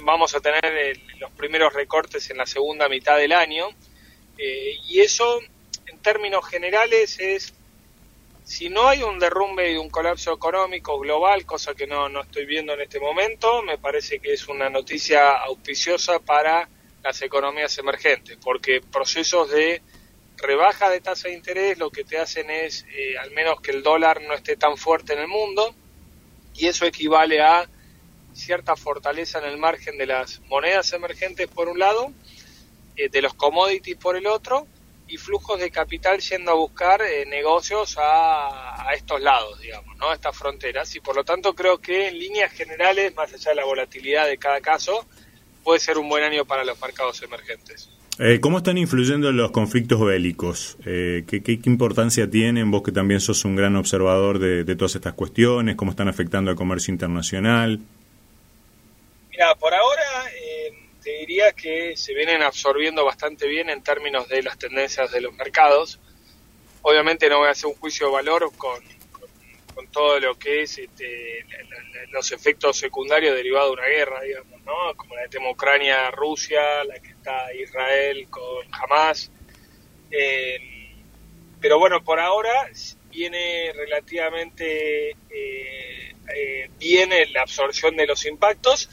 vamos 0.00 0.34
a 0.34 0.40
tener 0.40 0.98
los 1.18 1.30
primeros 1.32 1.72
recortes 1.74 2.28
en 2.30 2.38
la 2.38 2.46
segunda 2.46 2.88
mitad 2.88 3.18
del 3.18 3.32
año. 3.32 3.68
y 4.38 5.00
eso, 5.00 5.38
en 5.86 5.98
términos 5.98 6.48
generales, 6.48 7.18
es 7.20 7.52
si 8.44 8.68
no 8.68 8.88
hay 8.88 9.02
un 9.02 9.18
derrumbe 9.18 9.72
y 9.72 9.76
un 9.76 9.90
colapso 9.90 10.32
económico 10.32 10.98
global, 10.98 11.46
cosa 11.46 11.74
que 11.74 11.86
no, 11.86 12.08
no 12.08 12.22
estoy 12.22 12.46
viendo 12.46 12.74
en 12.74 12.80
este 12.80 12.98
momento, 12.98 13.62
me 13.62 13.78
parece 13.78 14.18
que 14.18 14.32
es 14.32 14.48
una 14.48 14.68
noticia 14.68 15.36
auspiciosa 15.36 16.18
para 16.18 16.68
las 17.02 17.22
economías 17.22 17.76
emergentes, 17.78 18.38
porque 18.42 18.80
procesos 18.80 19.50
de 19.50 19.82
rebaja 20.36 20.88
de 20.90 21.00
tasa 21.00 21.28
de 21.28 21.34
interés 21.34 21.78
lo 21.78 21.90
que 21.90 22.04
te 22.04 22.18
hacen 22.18 22.50
es, 22.50 22.86
eh, 22.94 23.16
al 23.18 23.30
menos 23.30 23.60
que 23.60 23.70
el 23.72 23.82
dólar 23.82 24.22
no 24.22 24.34
esté 24.34 24.56
tan 24.56 24.76
fuerte 24.76 25.12
en 25.12 25.20
el 25.20 25.28
mundo, 25.28 25.74
y 26.54 26.66
eso 26.66 26.86
equivale 26.86 27.40
a 27.40 27.68
cierta 28.32 28.76
fortaleza 28.76 29.38
en 29.38 29.44
el 29.44 29.58
margen 29.58 29.98
de 29.98 30.06
las 30.06 30.40
monedas 30.48 30.92
emergentes 30.92 31.48
por 31.48 31.68
un 31.68 31.78
lado, 31.78 32.12
eh, 32.96 33.08
de 33.08 33.22
los 33.22 33.34
commodities 33.34 33.96
por 33.96 34.16
el 34.16 34.26
otro, 34.26 34.66
y 35.10 35.16
flujos 35.16 35.58
de 35.58 35.70
capital 35.70 36.20
yendo 36.20 36.52
a 36.52 36.54
buscar 36.54 37.02
eh, 37.02 37.26
negocios 37.26 37.96
a, 37.98 38.86
estos 38.94 39.20
lados, 39.20 39.60
digamos, 39.60 39.96
¿no? 39.98 40.10
A 40.10 40.14
estas 40.14 40.36
fronteras. 40.36 40.94
Y 40.96 41.00
por 41.00 41.16
lo 41.16 41.24
tanto 41.24 41.54
creo 41.54 41.78
que 41.78 42.08
en 42.08 42.18
líneas 42.18 42.52
generales, 42.52 43.14
más 43.14 43.32
allá 43.32 43.50
de 43.50 43.56
la 43.56 43.64
volatilidad 43.64 44.26
de 44.26 44.38
cada 44.38 44.60
caso, 44.60 45.06
puede 45.64 45.80
ser 45.80 45.98
un 45.98 46.08
buen 46.08 46.22
año 46.24 46.44
para 46.44 46.64
los 46.64 46.80
mercados 46.80 47.22
emergentes. 47.22 47.90
Eh, 48.18 48.38
¿Cómo 48.40 48.58
están 48.58 48.78
influyendo 48.78 49.32
los 49.32 49.50
conflictos 49.50 50.00
bélicos? 50.00 50.76
Eh, 50.84 51.24
¿qué, 51.26 51.42
¿qué, 51.42 51.58
importancia 51.64 52.28
tienen? 52.30 52.70
Vos 52.70 52.82
que 52.82 52.92
también 52.92 53.20
sos 53.20 53.44
un 53.44 53.56
gran 53.56 53.76
observador 53.76 54.38
de, 54.38 54.64
de 54.64 54.76
todas 54.76 54.94
estas 54.94 55.14
cuestiones, 55.14 55.76
¿cómo 55.76 55.92
están 55.92 56.08
afectando 56.08 56.50
al 56.50 56.56
comercio 56.56 56.92
internacional? 56.92 57.80
Mira, 59.30 59.54
por 59.54 59.72
ahora 59.72 60.19
diría 61.18 61.52
que 61.52 61.96
se 61.96 62.14
vienen 62.14 62.42
absorbiendo 62.42 63.04
bastante 63.04 63.46
bien 63.46 63.70
en 63.70 63.82
términos 63.82 64.28
de 64.28 64.42
las 64.42 64.58
tendencias 64.58 65.10
de 65.10 65.20
los 65.20 65.32
mercados. 65.34 66.00
Obviamente 66.82 67.28
no 67.28 67.38
voy 67.38 67.48
a 67.48 67.52
hacer 67.52 67.66
un 67.66 67.74
juicio 67.74 68.06
de 68.06 68.12
valor 68.12 68.50
con, 68.56 68.80
todo 69.92 70.20
lo 70.20 70.38
que 70.38 70.62
es 70.62 70.78
este, 70.78 71.44
los 72.10 72.30
efectos 72.32 72.76
secundarios 72.76 73.34
derivados 73.34 73.70
de 73.70 73.72
una 73.80 73.88
guerra, 73.88 74.20
digamos, 74.20 74.62
¿no? 74.62 74.94
como 74.94 75.16
la 75.16 75.22
que 75.22 75.30
tema 75.30 75.50
Ucrania-Rusia, 75.50 76.84
la 76.84 77.00
que 77.00 77.08
está 77.08 77.52
Israel 77.54 78.28
con 78.28 78.66
Hamas. 78.72 79.32
Eh, 80.10 80.58
pero 81.60 81.78
bueno, 81.78 82.04
por 82.04 82.20
ahora 82.20 82.70
viene 83.10 83.72
relativamente 83.74 85.10
eh, 85.10 86.14
eh, 86.34 86.70
bien 86.78 87.10
la 87.32 87.42
absorción 87.42 87.96
de 87.96 88.06
los 88.06 88.24
impactos 88.26 88.88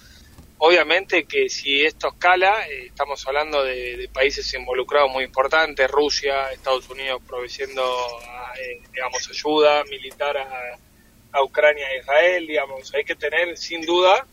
Obviamente 0.60 1.26
que 1.26 1.50
si 1.50 1.86
esto 1.86 2.08
escala, 2.08 2.68
eh, 2.68 2.88
estamos 2.88 3.26
hablando 3.28 3.64
de, 3.64 4.10
países 4.12 4.52
involucrados 4.56 5.12
muy 5.12 5.24
importantes, 5.24 5.90
Rusia, 5.90 6.52
Estados 6.52 6.90
Unidos 6.90 7.22
proveyendo, 7.28 7.84
eh, 8.60 8.82
digamos, 8.92 9.30
ayuda 9.30 9.84
militar 9.84 10.38
a, 10.38 10.80
Ucrania 11.44 11.86
e 11.92 12.00
Israel, 12.00 12.48
digamos, 12.48 12.92
hay 12.96 13.04
que 13.04 13.14
tener 13.14 13.56
sin 13.56 13.82
duda 13.82 14.26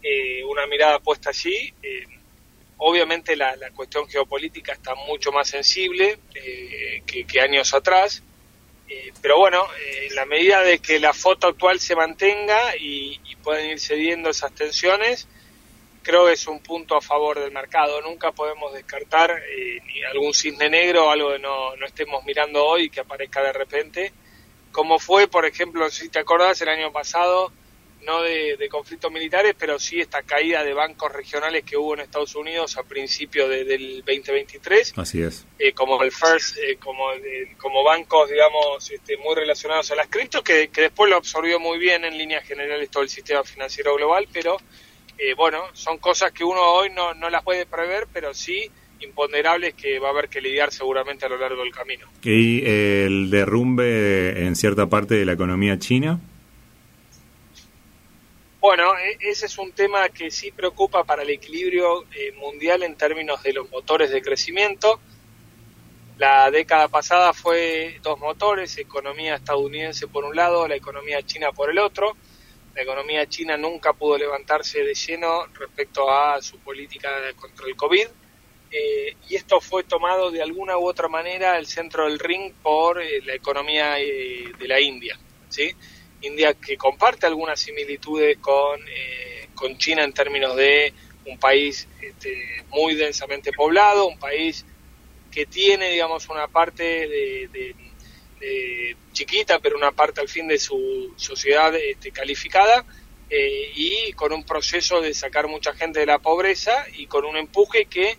eh, 0.00 0.44
una 0.44 0.68
mirada 0.68 1.00
puesta 1.00 1.30
allí. 1.30 1.74
obviamente 2.76 3.34
la, 3.34 3.56
cuestión 3.74 4.08
geopolítica 4.08 4.72
está 4.74 4.94
mucho 4.94 5.32
más 5.32 5.48
sensible 5.48 6.20
que, 6.32 7.40
años 7.40 7.74
atrás, 7.74 8.22
pero 9.20 9.38
bueno, 9.38 9.66
en 10.02 10.14
la 10.14 10.26
medida 10.26 10.62
de 10.62 10.78
que 10.78 11.00
la 11.00 11.12
foto 11.12 11.48
actual 11.48 11.80
se 11.80 11.96
mantenga 11.96 12.76
y, 12.76 13.20
y 13.24 13.34
pueden 13.36 13.70
ir 13.70 13.80
cediendo 13.80 14.30
esas 14.30 14.54
tensiones, 14.54 15.26
creo 16.04 16.26
que 16.26 16.34
es 16.34 16.46
un 16.46 16.60
punto 16.60 16.96
a 16.96 17.00
favor 17.00 17.40
del 17.40 17.50
mercado. 17.50 18.00
Nunca 18.02 18.30
podemos 18.30 18.72
descartar 18.72 19.30
eh, 19.32 19.80
ni 19.86 20.04
algún 20.04 20.32
cisne 20.32 20.70
negro, 20.70 21.10
algo 21.10 21.32
que 21.32 21.38
no, 21.40 21.74
no 21.74 21.86
estemos 21.86 22.24
mirando 22.24 22.64
hoy 22.64 22.90
que 22.90 23.00
aparezca 23.00 23.42
de 23.42 23.52
repente, 23.52 24.12
como 24.70 24.98
fue, 24.98 25.28
por 25.28 25.46
ejemplo, 25.46 25.88
si 25.88 26.08
te 26.08 26.18
acordás, 26.18 26.60
el 26.60 26.68
año 26.68 26.92
pasado, 26.92 27.52
no 28.04 28.22
de, 28.22 28.68
conflictos 28.68 29.10
militares, 29.10 29.54
pero 29.58 29.78
sí 29.78 30.00
esta 30.00 30.22
caída 30.22 30.64
de 30.64 30.74
bancos 30.74 31.12
regionales 31.12 31.64
que 31.64 31.76
hubo 31.76 31.94
en 31.94 32.00
Estados 32.00 32.34
Unidos 32.34 32.76
a 32.76 32.82
principios 32.82 33.48
del 33.48 34.04
2023. 34.04 34.94
Así 34.96 35.22
es. 35.22 35.46
Eh, 35.58 35.72
como 35.72 36.02
el 36.02 36.10
First, 36.10 36.58
eh, 36.58 36.76
como, 36.78 37.04
como 37.56 37.84
bancos, 37.84 38.28
digamos, 38.28 38.90
este, 38.90 39.16
muy 39.16 39.34
relacionados 39.36 39.90
a 39.92 39.94
las 39.94 40.08
criptos, 40.08 40.42
que, 40.42 40.68
que 40.68 40.82
después 40.82 41.08
lo 41.08 41.16
absorbió 41.16 41.60
muy 41.60 41.78
bien 41.78 42.04
en 42.04 42.18
líneas 42.18 42.44
generales 42.44 42.90
todo 42.90 43.04
el 43.04 43.08
sistema 43.08 43.44
financiero 43.44 43.94
global, 43.94 44.26
pero 44.32 44.58
eh, 45.18 45.34
bueno, 45.34 45.62
son 45.72 45.98
cosas 45.98 46.32
que 46.32 46.44
uno 46.44 46.60
hoy 46.60 46.90
no, 46.90 47.14
no 47.14 47.30
las 47.30 47.42
puede 47.42 47.66
prever, 47.66 48.06
pero 48.12 48.34
sí 48.34 48.70
imponderables 49.00 49.74
que 49.74 49.98
va 49.98 50.08
a 50.08 50.10
haber 50.10 50.28
que 50.28 50.40
lidiar 50.40 50.72
seguramente 50.72 51.26
a 51.26 51.28
lo 51.28 51.36
largo 51.36 51.62
del 51.62 51.72
camino. 51.72 52.06
¿Y 52.22 52.64
el 52.64 53.30
derrumbe 53.30 54.46
en 54.46 54.56
cierta 54.56 54.86
parte 54.86 55.14
de 55.14 55.24
la 55.24 55.32
economía 55.32 55.78
china? 55.78 56.20
Bueno, 58.60 58.96
e, 58.96 59.18
ese 59.20 59.46
es 59.46 59.58
un 59.58 59.72
tema 59.72 60.08
que 60.08 60.30
sí 60.30 60.50
preocupa 60.50 61.04
para 61.04 61.22
el 61.22 61.30
equilibrio 61.30 62.04
eh, 62.12 62.32
mundial 62.38 62.82
en 62.82 62.96
términos 62.96 63.42
de 63.42 63.52
los 63.52 63.70
motores 63.70 64.10
de 64.10 64.22
crecimiento. 64.22 65.00
La 66.16 66.50
década 66.50 66.88
pasada 66.88 67.34
fue 67.34 67.98
dos 68.02 68.18
motores, 68.18 68.78
economía 68.78 69.34
estadounidense 69.34 70.06
por 70.06 70.24
un 70.24 70.34
lado, 70.34 70.66
la 70.66 70.76
economía 70.76 71.22
china 71.22 71.52
por 71.52 71.70
el 71.70 71.78
otro. 71.78 72.16
La 72.74 72.82
economía 72.82 73.28
china 73.28 73.56
nunca 73.56 73.92
pudo 73.92 74.18
levantarse 74.18 74.82
de 74.82 74.94
lleno 74.94 75.46
respecto 75.54 76.10
a 76.10 76.40
su 76.42 76.58
política 76.58 77.10
contra 77.36 77.66
el 77.66 77.76
COVID. 77.76 78.06
Eh, 78.70 79.16
y 79.28 79.36
esto 79.36 79.60
fue 79.60 79.84
tomado 79.84 80.32
de 80.32 80.42
alguna 80.42 80.76
u 80.76 80.88
otra 80.88 81.06
manera 81.06 81.54
al 81.54 81.66
centro 81.66 82.06
del 82.06 82.18
ring 82.18 82.52
por 82.60 83.00
eh, 83.00 83.20
la 83.24 83.34
economía 83.34 83.92
de 83.92 84.66
la 84.66 84.80
India. 84.80 85.16
¿sí? 85.48 85.70
India 86.22 86.54
que 86.54 86.76
comparte 86.76 87.26
algunas 87.26 87.60
similitudes 87.60 88.38
con, 88.38 88.80
eh, 88.88 89.48
con 89.54 89.76
China 89.78 90.02
en 90.02 90.12
términos 90.12 90.56
de 90.56 90.92
un 91.26 91.38
país 91.38 91.88
este, 92.00 92.64
muy 92.68 92.94
densamente 92.94 93.52
poblado, 93.52 94.06
un 94.06 94.18
país 94.18 94.64
que 95.30 95.46
tiene, 95.46 95.90
digamos, 95.90 96.28
una 96.28 96.48
parte 96.48 96.82
de, 96.84 97.74
chiquita, 99.12 99.58
pero 99.58 99.76
una 99.76 99.92
parte 99.92 100.20
al 100.20 100.28
fin 100.28 100.46
de 100.48 100.58
su 100.58 101.12
sociedad 101.16 101.74
este, 101.74 102.10
calificada, 102.10 102.84
eh, 103.30 103.72
y 103.74 104.12
con 104.12 104.32
un 104.32 104.44
proceso 104.44 105.00
de 105.00 105.14
sacar 105.14 105.48
mucha 105.48 105.72
gente 105.74 106.00
de 106.00 106.06
la 106.06 106.18
pobreza 106.18 106.86
y 106.92 107.06
con 107.06 107.24
un 107.24 107.36
empuje 107.36 107.86
que 107.86 108.18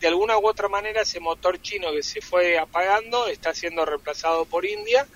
de 0.00 0.08
alguna 0.08 0.38
u 0.38 0.48
otra 0.48 0.68
manera 0.68 1.02
ese 1.02 1.20
motor 1.20 1.60
chino 1.60 1.92
que 1.92 2.02
se 2.02 2.20
fue 2.20 2.58
apagando 2.58 3.28
está 3.28 3.54
siendo 3.54 3.84
reemplazado 3.84 4.44
por 4.46 4.64
India. 4.64 5.06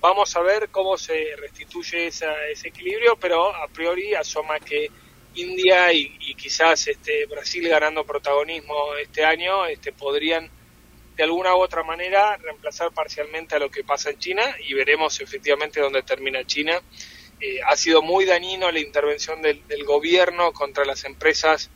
Vamos 0.00 0.34
a 0.36 0.40
ver 0.40 0.70
cómo 0.70 0.96
se 0.96 1.36
restituye 1.36 2.06
ese 2.06 2.26
equilibrio, 2.64 3.16
pero 3.16 3.54
a 3.54 3.68
priori 3.68 4.14
asoma 4.14 4.58
que 4.60 4.90
India 5.34 5.92
y, 5.92 6.34
quizás 6.34 6.88
este, 6.88 7.26
Brasil 7.26 7.68
ganando 7.68 8.04
protagonismo 8.04 8.94
este 9.00 9.24
año 9.24 9.66
este, 9.66 9.92
podrían 9.92 10.50
de 11.16 11.22
alguna 11.22 11.54
u 11.54 11.60
otra 11.60 11.82
manera 11.82 12.36
reemplazar 12.36 12.92
parcialmente 12.92 13.56
a 13.56 13.58
lo 13.58 13.70
que 13.70 13.82
pasa 13.82 14.10
en 14.10 14.18
China 14.18 14.56
y 14.60 14.74
veremos 14.74 15.18
efectivamente 15.20 15.80
dónde 15.80 16.02
termina 16.02 16.44
China. 16.44 16.80
Eh, 17.40 17.60
ha 17.66 17.76
sido 17.76 18.02
muy 18.02 18.24
dañino 18.24 18.70
la 18.70 18.80
intervención 18.80 19.40
del, 19.40 19.62
gobierno 19.84 20.52
contra 20.52 20.84
las 20.84 21.04
empresas 21.04 21.70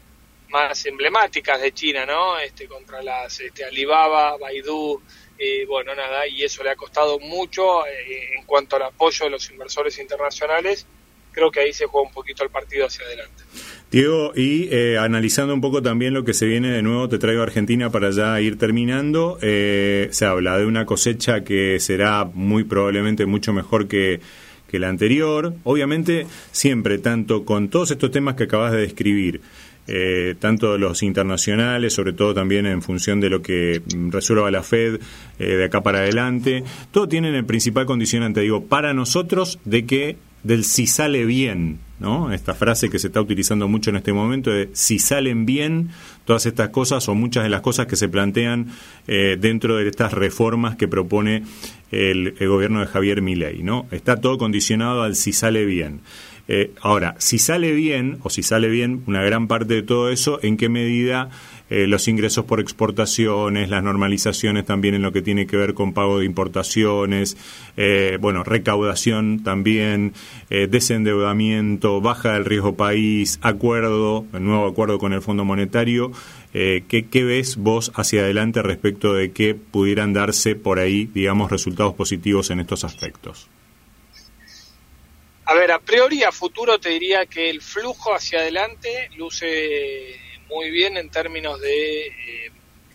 más 0.48 0.84
emblemáticas 0.86 1.60
de 1.60 1.72
China, 1.72 2.04
¿no? 2.04 2.38
Este, 2.38 2.66
contra 2.66 3.02
las 3.02 3.40
este, 3.40 3.64
Alibaba, 3.64 4.36
Baidu, 4.36 5.00
eh, 5.38 5.64
bueno, 5.66 5.94
nada, 5.94 6.26
y 6.26 6.42
eso 6.42 6.62
le 6.62 6.70
ha 6.70 6.76
costado 6.76 7.18
mucho 7.18 7.86
eh, 7.86 8.34
en 8.36 8.44
cuanto 8.44 8.76
al 8.76 8.82
apoyo 8.82 9.26
de 9.26 9.30
los 9.30 9.48
inversores 9.50 9.98
internacionales. 9.98 10.86
Creo 11.32 11.50
que 11.50 11.60
ahí 11.60 11.72
se 11.72 11.86
juega 11.86 12.08
un 12.08 12.12
poquito 12.12 12.42
el 12.42 12.50
partido 12.50 12.86
hacia 12.86 13.04
adelante. 13.04 13.42
Diego, 13.90 14.32
y 14.36 14.68
eh, 14.70 14.98
analizando 14.98 15.52
un 15.52 15.60
poco 15.60 15.82
también 15.82 16.14
lo 16.14 16.24
que 16.24 16.32
se 16.32 16.46
viene 16.46 16.68
de 16.70 16.82
nuevo, 16.82 17.08
te 17.08 17.18
traigo 17.18 17.40
a 17.40 17.44
Argentina 17.44 17.90
para 17.90 18.10
ya 18.10 18.40
ir 18.40 18.56
terminando. 18.56 19.38
se 19.40 20.24
habla 20.24 20.58
de 20.58 20.66
una 20.66 20.86
cosecha 20.86 21.42
que 21.42 21.80
será 21.80 22.24
muy 22.24 22.64
probablemente 22.64 23.26
mucho 23.26 23.52
mejor 23.52 23.88
que, 23.88 24.20
que 24.70 24.78
la 24.78 24.88
anterior. 24.88 25.54
Obviamente, 25.64 26.26
siempre, 26.52 26.98
tanto 26.98 27.44
con 27.44 27.68
todos 27.68 27.90
estos 27.90 28.10
temas 28.10 28.36
que 28.36 28.44
acabas 28.44 28.72
de 28.72 28.78
describir, 28.78 29.40
eh, 29.88 30.36
tanto 30.38 30.78
los 30.78 31.02
internacionales, 31.02 31.92
sobre 31.92 32.12
todo 32.12 32.32
también 32.32 32.66
en 32.66 32.80
función 32.80 33.20
de 33.20 33.28
lo 33.28 33.42
que 33.42 33.82
resuelva 34.10 34.48
la 34.50 34.62
Fed 34.62 35.00
eh, 35.40 35.44
de 35.44 35.64
acá 35.64 35.82
para 35.82 35.98
adelante, 35.98 36.62
todo 36.92 37.08
tienen 37.08 37.34
el 37.34 37.44
principal 37.44 37.86
condicionante, 37.86 38.40
digo, 38.40 38.64
para 38.66 38.94
nosotros 38.94 39.58
de 39.64 39.86
que 39.86 40.16
del 40.42 40.64
si 40.64 40.86
sale 40.86 41.24
bien, 41.24 41.78
¿no? 41.98 42.32
Esta 42.32 42.54
frase 42.54 42.88
que 42.88 42.98
se 42.98 43.08
está 43.08 43.20
utilizando 43.20 43.68
mucho 43.68 43.90
en 43.90 43.96
este 43.96 44.12
momento 44.12 44.50
de 44.50 44.70
si 44.72 44.98
salen 44.98 45.44
bien 45.46 45.90
todas 46.24 46.46
estas 46.46 46.70
cosas 46.70 47.08
o 47.08 47.14
muchas 47.14 47.44
de 47.44 47.50
las 47.50 47.60
cosas 47.60 47.86
que 47.86 47.96
se 47.96 48.08
plantean 48.08 48.68
eh, 49.06 49.36
dentro 49.38 49.76
de 49.76 49.88
estas 49.88 50.12
reformas 50.12 50.76
que 50.76 50.88
propone 50.88 51.42
el, 51.90 52.34
gobierno 52.40 52.80
de 52.80 52.86
Javier 52.86 53.20
Milei, 53.20 53.62
¿no? 53.62 53.86
Está 53.90 54.20
todo 54.20 54.38
condicionado 54.38 55.02
al 55.02 55.14
si 55.14 55.32
sale 55.32 55.64
bien. 55.64 56.00
Eh, 56.48 56.72
ahora, 56.80 57.14
si 57.18 57.38
sale 57.38 57.72
bien, 57.72 58.18
o 58.22 58.30
si 58.30 58.42
sale 58.42 58.68
bien 58.68 59.02
una 59.06 59.22
gran 59.22 59.46
parte 59.46 59.74
de 59.74 59.82
todo 59.82 60.10
eso, 60.10 60.40
¿en 60.42 60.56
qué 60.56 60.68
medida 60.68 61.30
eh, 61.70 61.86
los 61.86 62.08
ingresos 62.08 62.44
por 62.44 62.60
exportaciones, 62.60 63.70
las 63.70 63.82
normalizaciones 63.82 64.66
también 64.66 64.94
en 64.94 65.02
lo 65.02 65.12
que 65.12 65.22
tiene 65.22 65.46
que 65.46 65.56
ver 65.56 65.72
con 65.72 65.94
pago 65.94 66.18
de 66.18 66.26
importaciones, 66.26 67.36
eh, 67.76 68.18
bueno, 68.20 68.44
recaudación 68.44 69.42
también, 69.42 70.12
desendeudamiento, 70.50 72.00
baja 72.00 72.34
del 72.34 72.44
riesgo 72.44 72.74
país, 72.76 73.38
acuerdo, 73.42 74.26
nuevo 74.32 74.66
acuerdo 74.66 74.98
con 74.98 75.12
el 75.12 75.22
Fondo 75.22 75.44
Monetario? 75.44 76.12
¿qué, 76.52 77.06
¿Qué 77.10 77.24
ves 77.24 77.56
vos 77.56 77.92
hacia 77.94 78.22
adelante 78.22 78.60
respecto 78.62 79.14
de 79.14 79.30
que 79.30 79.54
pudieran 79.54 80.12
darse 80.12 80.56
por 80.56 80.80
ahí, 80.80 81.06
digamos, 81.06 81.50
resultados 81.50 81.94
positivos 81.94 82.50
en 82.50 82.60
estos 82.60 82.82
aspectos? 82.82 83.48
A 85.50 85.54
ver, 85.54 85.72
a 85.72 85.80
priori, 85.80 86.22
a 86.22 86.30
futuro 86.30 86.78
te 86.78 86.90
diría 86.90 87.26
que 87.26 87.50
el 87.50 87.60
flujo 87.60 88.14
hacia 88.14 88.38
adelante 88.38 89.10
luce 89.16 90.16
muy 90.50 90.70
bien 90.70 90.96
en 90.96 91.10
términos 91.10 91.60
de 91.60 92.06
eh, 92.06 92.50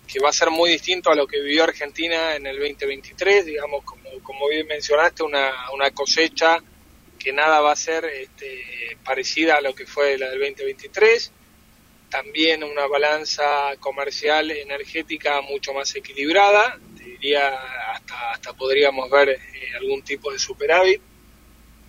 que 0.07 0.19
va 0.19 0.29
a 0.29 0.33
ser 0.33 0.51
muy 0.51 0.69
distinto 0.69 1.09
a 1.09 1.15
lo 1.15 1.25
que 1.25 1.41
vivió 1.41 1.63
Argentina 1.63 2.35
en 2.35 2.45
el 2.45 2.59
2023, 2.59 3.45
digamos, 3.45 3.83
como, 3.83 4.09
como 4.21 4.47
bien 4.47 4.67
mencionaste, 4.67 5.23
una, 5.23 5.71
una 5.73 5.89
cosecha 5.91 6.59
que 7.17 7.33
nada 7.33 7.59
va 7.59 7.71
a 7.71 7.75
ser 7.75 8.05
este, 8.05 8.97
parecida 9.03 9.55
a 9.57 9.61
lo 9.61 9.73
que 9.73 9.87
fue 9.87 10.17
la 10.17 10.29
del 10.29 10.39
2023, 10.39 11.31
también 12.09 12.63
una 12.63 12.85
balanza 12.85 13.75
comercial 13.79 14.51
energética 14.51 15.41
mucho 15.41 15.73
más 15.73 15.95
equilibrada, 15.95 16.79
te 16.97 17.03
diría 17.03 17.57
hasta, 17.93 18.31
hasta 18.31 18.53
podríamos 18.53 19.09
ver 19.09 19.29
eh, 19.29 19.39
algún 19.75 20.03
tipo 20.03 20.31
de 20.31 20.39
superávit. 20.39 21.01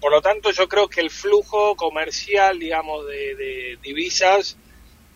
Por 0.00 0.10
lo 0.10 0.22
tanto, 0.22 0.50
yo 0.50 0.68
creo 0.68 0.88
que 0.88 1.00
el 1.00 1.10
flujo 1.10 1.76
comercial, 1.76 2.58
digamos, 2.58 3.06
de, 3.06 3.78
divisas 3.82 4.56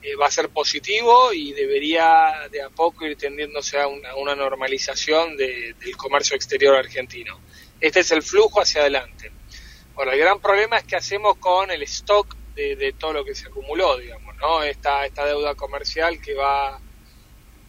eh, 0.03 0.17
va 0.17 0.27
a 0.27 0.31
ser 0.31 0.49
positivo 0.49 1.33
y 1.33 1.53
debería 1.53 2.49
de 2.51 2.63
a 2.63 2.71
poco 2.71 3.05
ir 3.05 3.17
tendiéndose 3.17 3.79
a 3.79 3.87
una, 3.87 4.35
normalización 4.35 5.37
del 5.37 5.97
comercio 5.97 6.37
exterior 6.37 6.75
argentino. 6.75 7.39
Este 7.81 8.01
es 8.01 8.11
el 8.11 8.23
flujo 8.23 8.61
hacia 8.61 8.81
adelante. 8.81 9.31
Ahora, 9.97 10.15
el 10.15 10.19
gran 10.19 10.41
problema 10.41 10.79
es 10.79 10.85
qué 10.85 10.97
hacemos 10.97 11.37
con 11.37 11.71
el 11.71 11.83
stock 11.83 12.35
de, 12.55 12.95
todo 12.99 13.13
lo 13.13 13.25
que 13.25 13.35
se 13.35 13.49
acumuló, 13.49 13.99
digamos, 13.99 14.37
¿no? 14.37 14.63
Esta, 14.63 15.07
esta 15.07 15.27
deuda 15.27 15.55
comercial 15.55 16.21
que 16.21 16.35
va 16.35 16.81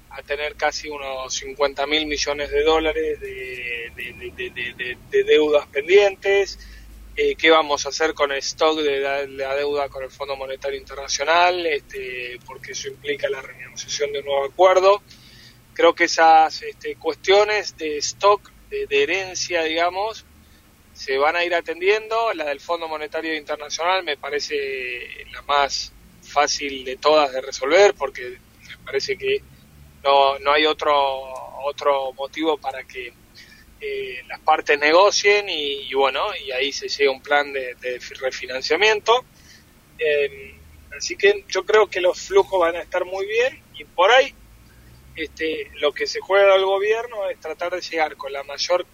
a 0.10 0.24
tener 0.24 0.56
casi 0.56 0.90
unos 0.90 1.34
50 1.34 1.88
mil 1.88 2.06
millones 2.06 2.52
de 2.52 2.64
dólares 2.64 3.20
de 3.20 5.24
deudas 5.26 5.68
pendientes, 5.68 6.60
eh, 7.16 7.36
qué 7.36 7.50
vamos 7.50 7.86
a 7.86 7.90
hacer 7.90 8.14
con 8.14 8.32
el 8.32 8.38
stock 8.38 8.80
de 8.80 9.28
la, 9.28 9.56
deuda 9.56 9.90
con 9.90 10.04
el 10.04 10.10
Fondo 10.10 10.38
Monetario 10.38 10.80
Internacional, 10.80 11.66
este, 11.66 12.40
porque 12.46 12.72
eso 12.72 12.88
implica 12.88 13.30
la 13.30 13.42
renegociación 13.42 14.14
de 14.14 14.20
un 14.20 14.26
nuevo 14.26 14.46
acuerdo. 14.46 15.02
Creo 15.74 15.94
que 15.94 16.06
esas 16.06 16.62
este, 16.62 16.96
cuestiones 16.96 17.76
de 17.78 17.98
stock, 17.98 18.50
de, 18.70 19.04
herencia, 19.04 19.64
digamos, 19.64 20.26
se 20.94 21.18
van 21.18 21.36
a 21.36 21.44
ir 21.44 21.54
atendiendo. 21.54 22.34
La 22.34 22.46
del 22.46 22.62
Fondo 22.62 22.88
Monetario 22.88 23.36
Internacional 23.36 24.04
me 24.04 24.16
parece 24.16 25.26
la 25.32 25.42
más 25.42 25.92
fácil 26.22 26.86
de 26.86 26.96
todas 26.96 27.34
de 27.34 27.42
resolver, 27.42 27.94
porque 27.94 28.38
me 28.70 28.78
parece 28.86 29.18
que 29.18 29.42
no, 30.04 30.40
no 30.40 30.54
hay 30.54 30.66
otro, 30.66 30.94
otro 31.66 32.14
motivo 32.14 32.58
para 32.58 32.84
que 32.86 33.14
eh, 33.84 34.22
las 34.28 34.40
partes 34.42 34.80
negocien 34.80 35.50
y, 35.50 35.92
bueno, 35.96 36.28
y 36.36 36.52
ahí 36.52 36.72
se 36.72 36.88
llega 36.88 37.12
un 37.12 37.22
plan 37.22 37.52
de, 37.52 37.76
refinanciamiento. 38.20 39.26
Em, 39.98 40.56
así 40.96 41.16
que 41.16 41.46
yo 41.48 41.66
creo 41.66 41.88
que 41.88 42.00
los 42.00 42.20
flujos 42.22 42.60
van 42.60 42.76
a 42.76 42.82
estar 42.82 43.06
muy 43.06 43.26
bien 43.26 43.60
y 43.74 43.84
por 43.86 44.12
ahí 44.12 44.34
este, 45.16 45.72
lo 45.80 45.92
que 45.92 46.06
se 46.06 46.20
juega 46.20 46.54
al 46.54 46.64
gobierno 46.64 47.28
es 47.28 47.40
tratar 47.40 47.74
de 47.74 47.82
llegar 47.82 48.16
con 48.16 48.32
la 48.32 48.44
mayor 48.44 48.86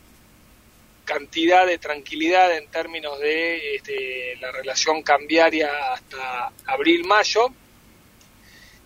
cantidad 1.03 1.67
de 1.67 1.77
tranquilidad 1.77 2.55
en 2.55 2.67
términos 2.67 3.19
de 3.19 3.75
este, 3.75 4.37
la 4.41 4.51
relación 4.51 5.03
cambiaria 5.03 5.93
hasta 5.93 6.51
abril-mayo 6.65 7.47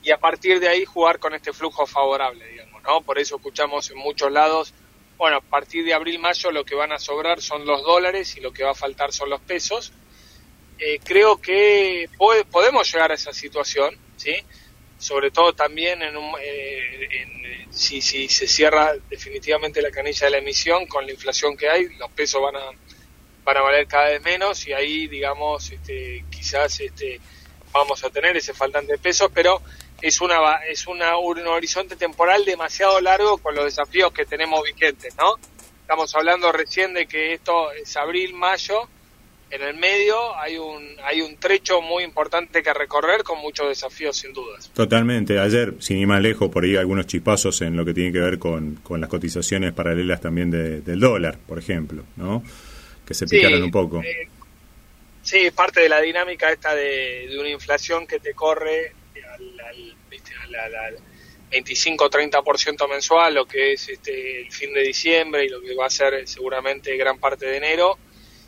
y 0.04 0.12
a 0.12 0.18
partir 0.18 0.60
de 0.60 0.68
ahí 0.68 0.84
jugar 0.84 1.20
con 1.20 1.36
este 1.36 1.54
flujo 1.54 1.86
favorable, 1.86 2.46
digamos, 2.48 2.82
¿no? 2.84 3.02
Por 3.02 3.20
eso 3.20 3.36
escuchamos 3.36 3.90
en 3.92 3.98
muchos 3.98 4.32
lados 4.32 4.74
bueno, 5.18 5.38
a 5.38 5.42
partir 5.42 5.86
de 5.86 5.94
abril-mayo 5.94 6.52
lo 6.52 6.64
que 6.66 6.76
van 6.76 6.92
a 6.92 7.00
sobrar 7.00 7.42
son 7.42 7.66
los 7.66 7.84
dólares 7.84 8.36
y 8.38 8.42
lo 8.42 8.52
que 8.52 8.64
va 8.64 8.72
a 8.72 8.76
faltar 8.76 9.12
son 9.14 9.30
los 9.30 9.42
pesos. 9.42 9.92
eh, 10.80 11.00
creo 11.04 11.40
que 11.40 12.10
podemos 12.50 12.92
llegar 12.92 13.12
a 13.12 13.16
esa 13.16 13.32
situación, 13.34 13.96
¿sí? 14.18 14.36
Sobre 14.98 15.30
todo 15.30 15.54
también 15.54 16.02
en, 16.02 16.18
un, 16.18 16.34
eh, 16.42 17.68
si, 17.70 18.02
si 18.02 18.28
se 18.28 18.48
cierra 18.48 18.94
definitivamente 19.10 19.82
la 19.82 19.92
canilla 19.92 20.26
de 20.26 20.32
la 20.32 20.38
emisión 20.40 20.88
con 20.88 21.06
la 21.06 21.12
inflación 21.12 21.56
que 21.56 21.70
hay, 21.70 21.88
los 21.98 22.10
pesos 22.12 22.42
van 22.42 22.56
a, 22.56 22.66
van 23.44 23.58
a 23.58 23.62
valer 23.62 23.88
cada 23.88 24.10
vez 24.10 24.24
menos 24.24 24.68
y 24.68 24.74
ahí, 24.74 25.08
digamos, 25.08 25.72
este, 25.72 26.26
quizás 26.32 26.80
este, 26.80 27.20
vamos 27.72 28.04
a 28.04 28.10
tener 28.10 28.36
ese 28.38 28.54
faltante 28.54 28.94
de 28.94 28.98
pesos, 28.98 29.30
pero 29.34 29.62
es 30.02 30.22
una 30.22 30.38
es 30.70 30.88
una, 30.88 31.18
un 31.18 31.46
horizonte 31.48 31.96
temporal 31.96 32.44
demasiado 32.46 33.00
largo 33.02 33.38
con 33.38 33.56
los 33.56 33.66
desafíos 33.66 34.12
que 34.12 34.26
tenemos 34.26 34.62
vigentes, 34.64 35.16
¿no? 35.18 35.36
Estamos 35.82 36.14
hablando 36.16 36.52
recién 36.52 36.94
de 36.94 37.06
que 37.06 37.34
esto 37.34 37.72
es 37.72 37.96
abril, 37.98 38.34
mayo, 38.34 38.88
en 39.52 39.62
el 39.62 39.76
medio 39.76 40.36
hay 40.38 40.58
un 40.58 40.96
hay 41.04 41.22
un 41.22 41.36
trecho 41.38 41.82
muy 41.82 42.04
importante 42.04 42.64
que 42.64 42.74
recorrer 42.74 43.24
con 43.24 43.40
muchos 43.40 43.68
desafíos 43.68 44.18
sin 44.18 44.34
dudas. 44.34 44.72
Totalmente. 44.74 45.40
Ayer, 45.40 45.76
sin 45.80 45.98
ir 45.98 46.08
más 46.08 46.22
lejos, 46.22 46.50
por 46.50 46.64
ahí 46.64 46.78
algunos 46.78 47.06
chipazos 47.08 47.62
en 47.62 47.76
lo 47.76 47.84
que 47.84 47.94
tiene 47.94 48.14
que 48.14 48.20
ver 48.20 48.40
con, 48.40 48.76
con 48.76 49.02
las 49.02 49.10
cotizaciones 49.10 49.74
paralelas 49.74 50.22
también 50.22 50.50
del 50.50 51.00
dólar, 51.00 51.38
por 51.46 51.60
ejemplo, 51.60 52.04
¿no? 52.16 52.44
Que 53.06 53.14
se 53.14 53.26
picaron 53.26 53.62
un 53.62 53.72
poco. 53.72 54.02
Eh, 54.02 54.30
sí, 55.22 55.52
parte 55.52 55.82
de 55.82 55.90
la 55.90 56.00
dinámica 56.00 56.50
esta 56.50 56.74
de, 56.74 57.36
una 57.38 57.50
inflación 57.50 58.08
que 58.08 58.20
te 58.20 58.34
corre 58.34 58.94
al 60.56 60.98
25-30% 61.52 62.90
mensual, 62.90 63.34
lo 63.34 63.46
que 63.46 63.74
es 63.74 63.90
este, 63.90 64.42
el 64.42 64.52
fin 64.52 64.74
de 64.74 64.82
diciembre 64.82 65.46
y 65.46 65.50
lo 65.50 65.62
que 65.62 65.76
va 65.76 65.88
a 65.88 65.90
ser 65.90 66.28
seguramente 66.28 66.96
gran 66.96 67.20
parte 67.20 67.46
de 67.46 67.58
enero 67.58 67.98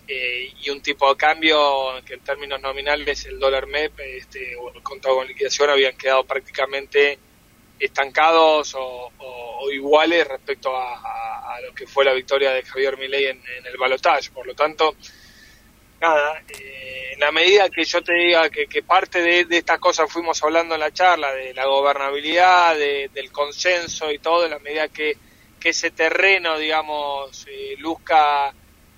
eh, 0.07 0.51
y 0.61 0.69
un 0.69 0.81
tipo 0.81 1.09
de 1.09 1.15
cambio 1.15 2.01
que 2.05 2.15
en 2.15 2.19
términos 2.21 2.61
nominales 2.61 3.25
el 3.25 3.39
dólar 3.39 3.67
MEP 3.67 3.99
este, 3.99 4.55
o 4.55 4.73
el 4.73 4.83
contado 4.83 5.15
con 5.15 5.27
liquidación 5.27 5.69
habían 5.69 5.97
quedado 5.97 6.25
prácticamente 6.25 7.19
estancados 7.79 8.75
o, 8.77 9.11
iguales 9.71 10.27
respecto 10.27 10.75
a, 10.75 11.57
lo 11.65 11.73
que 11.73 11.87
fue 11.87 12.03
la 12.03 12.13
victoria 12.13 12.51
de 12.51 12.63
Javier 12.63 12.97
Milei 12.97 13.27
en, 13.27 13.41
el 13.65 13.77
balotaje. 13.77 14.29
Por 14.31 14.45
lo 14.45 14.53
tanto, 14.53 14.95
nada, 16.01 16.43
eh, 16.49 17.02
en 17.13 17.19
la 17.19 17.31
medida 17.31 17.69
que 17.69 17.83
yo 17.83 18.01
te 18.01 18.13
diga 18.13 18.49
que, 18.49 18.81
parte 18.81 19.21
de, 19.21 19.45
estas 19.57 19.77
cosas 19.77 20.11
fuimos 20.11 20.41
hablando 20.43 20.73
en 20.73 20.79
la 20.79 20.91
charla, 20.91 21.31
de 21.31 21.53
la 21.53 21.65
gobernabilidad, 21.65 22.75
del 22.75 23.31
consenso 23.31 24.11
y 24.11 24.17
todo, 24.17 24.45
en 24.45 24.51
la 24.51 24.59
medida 24.59 24.87
que, 24.87 25.17
ese 25.63 25.91
terreno, 25.91 26.57
digamos, 26.57 27.47
eh, 27.47 27.75
luzca 27.77 28.53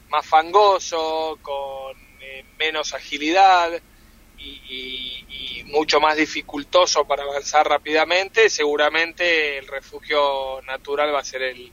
más 0.09 0.25
fangoso, 0.25 1.37
con 1.39 1.95
eh, 2.19 2.43
menos 2.57 2.91
agilidad 2.95 3.71
y, 4.39 5.21
mucho 5.65 5.99
más 5.99 6.15
dificultoso 6.15 7.05
para 7.05 7.23
avanzar 7.23 7.67
rápidamente, 7.67 8.49
seguramente 8.49 9.57
el 9.57 9.67
refugio 9.67 10.61
natural 10.61 11.13
va 11.13 11.19
a 11.19 11.23
ser 11.23 11.41
el, 11.41 11.71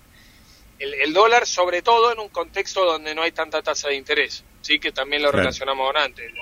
el, 0.83 1.12
dólar, 1.12 1.47
sobre 1.47 1.83
todo 1.83 2.12
en 2.12 2.18
un 2.18 2.29
contexto 2.29 2.85
donde 2.85 3.14
no 3.14 3.23
hay 3.23 3.33
tanta 3.33 3.62
tasa 3.62 3.88
de 3.88 3.95
interés, 3.95 4.45
sí 4.61 4.79
que 4.79 4.92
también 4.92 5.23
lo 5.23 5.31
relacionamos 5.31 5.87
con 5.87 5.97
antes. 5.97 6.33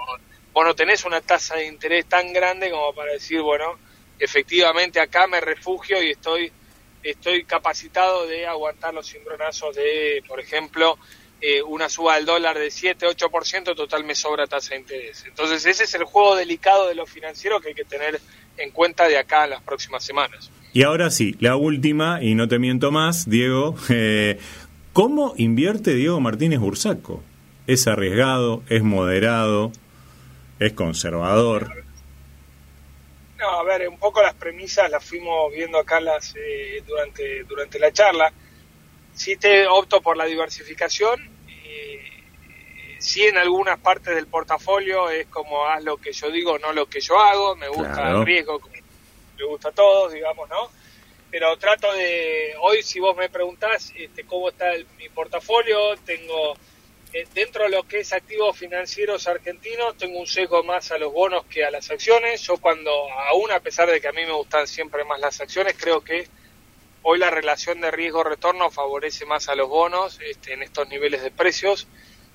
Vos 0.52 0.64
no 0.64 0.74
tenés 0.74 1.04
una 1.04 1.20
tasa 1.20 1.56
de 1.56 1.66
interés 1.66 2.06
tan 2.06 2.32
grande 2.32 2.70
como 2.70 2.92
para 2.94 3.12
decir, 3.12 3.40
bueno, 3.40 3.78
efectivamente 4.18 5.00
acá 5.00 5.26
me 5.26 5.40
refugio 5.40 6.02
y 6.02 6.10
estoy 6.10 6.52
estoy 7.02 7.44
capacitado 7.44 8.26
de 8.26 8.46
aguantar 8.46 8.92
los 8.92 9.10
cimbronazos 9.10 9.74
de, 9.74 10.22
por 10.28 10.40
ejemplo, 10.40 10.98
eh, 11.40 11.62
una 11.62 11.88
suba 11.88 12.16
del 12.16 12.26
dólar 12.26 12.58
de 12.58 12.70
7, 12.70 13.06
8%, 13.06 13.74
total 13.74 14.04
me 14.04 14.14
sobra 14.14 14.46
tasa 14.46 14.74
de 14.74 14.80
interés. 14.80 15.24
Entonces 15.26 15.64
ese 15.64 15.84
es 15.84 15.94
el 15.94 16.04
juego 16.04 16.36
delicado 16.36 16.88
de 16.88 16.94
lo 16.94 17.06
financiero 17.06 17.60
que 17.60 17.68
hay 17.68 17.74
que 17.74 17.84
tener 17.84 18.20
en 18.58 18.70
cuenta 18.70 19.08
de 19.08 19.16
acá 19.16 19.44
en 19.44 19.50
las 19.50 19.62
próximas 19.62 20.04
semanas. 20.04 20.50
Y 20.72 20.84
ahora 20.84 21.10
sí, 21.10 21.36
la 21.40 21.56
última, 21.56 22.22
y 22.22 22.34
no 22.34 22.48
te 22.48 22.58
miento 22.58 22.90
más, 22.90 23.28
Diego, 23.28 23.74
eh, 23.88 24.38
¿cómo 24.92 25.34
invierte 25.36 25.94
Diego 25.94 26.20
Martínez 26.20 26.60
Bursaco? 26.60 27.22
¿Es 27.66 27.86
arriesgado? 27.86 28.62
¿Es 28.68 28.82
moderado? 28.82 29.72
¿Es 30.58 30.72
conservador? 30.72 31.84
No, 33.38 33.48
a 33.48 33.64
ver, 33.64 33.88
un 33.88 33.98
poco 33.98 34.22
las 34.22 34.34
premisas 34.34 34.90
las 34.90 35.04
fuimos 35.04 35.52
viendo 35.52 35.78
acá 35.78 36.00
las, 36.00 36.34
eh, 36.36 36.82
durante, 36.86 37.44
durante 37.44 37.78
la 37.78 37.90
charla 37.90 38.32
sí 39.12 39.36
te 39.36 39.66
opto 39.66 40.00
por 40.00 40.16
la 40.16 40.24
diversificación. 40.24 41.20
Eh, 41.48 42.00
sí 42.98 43.24
en 43.24 43.36
algunas 43.36 43.78
partes 43.78 44.14
del 44.14 44.26
portafolio 44.26 45.10
es 45.10 45.26
como 45.26 45.66
haz 45.66 45.84
lo 45.84 45.96
que 45.98 46.12
yo 46.12 46.30
digo, 46.30 46.58
no 46.58 46.72
lo 46.72 46.86
que 46.86 47.00
yo 47.00 47.18
hago. 47.18 47.56
Me 47.56 47.68
gusta 47.68 48.10
el 48.10 48.24
riesgo, 48.24 48.60
me 49.40 49.46
gusta 49.46 49.68
a 49.70 49.72
todos, 49.72 50.12
digamos, 50.12 50.48
¿no? 50.48 50.70
Pero 51.30 51.56
trato 51.58 51.92
de, 51.92 52.54
hoy 52.60 52.82
si 52.82 53.00
vos 53.00 53.16
me 53.16 53.28
preguntás 53.28 53.92
este, 53.96 54.24
cómo 54.24 54.48
está 54.48 54.72
mi 54.98 55.08
portafolio, 55.08 55.96
tengo 56.04 56.54
eh, 57.12 57.26
dentro 57.34 57.64
de 57.64 57.70
lo 57.70 57.84
que 57.84 58.00
es 58.00 58.12
activos 58.12 58.56
financieros 58.56 59.26
argentinos, 59.28 59.96
tengo 59.96 60.18
un 60.18 60.26
sesgo 60.26 60.62
más 60.64 60.90
a 60.90 60.98
los 60.98 61.12
bonos 61.12 61.44
que 61.46 61.64
a 61.64 61.70
las 61.70 61.90
acciones. 61.90 62.42
Yo 62.42 62.56
cuando, 62.58 62.90
aún 63.28 63.50
a 63.52 63.60
pesar 63.60 63.88
de 63.90 64.00
que 64.00 64.08
a 64.08 64.12
mí 64.12 64.24
me 64.24 64.32
gustan 64.32 64.66
siempre 64.66 65.04
más 65.04 65.20
las 65.20 65.40
acciones, 65.40 65.76
creo 65.78 66.00
que 66.00 66.28
Hoy 67.02 67.18
la 67.18 67.30
relación 67.30 67.80
de 67.80 67.90
riesgo-retorno 67.90 68.70
favorece 68.70 69.24
más 69.24 69.48
a 69.48 69.54
los 69.54 69.68
bonos 69.68 70.20
este, 70.20 70.52
en 70.52 70.62
estos 70.62 70.86
niveles 70.88 71.22
de 71.22 71.30
precios, 71.30 71.88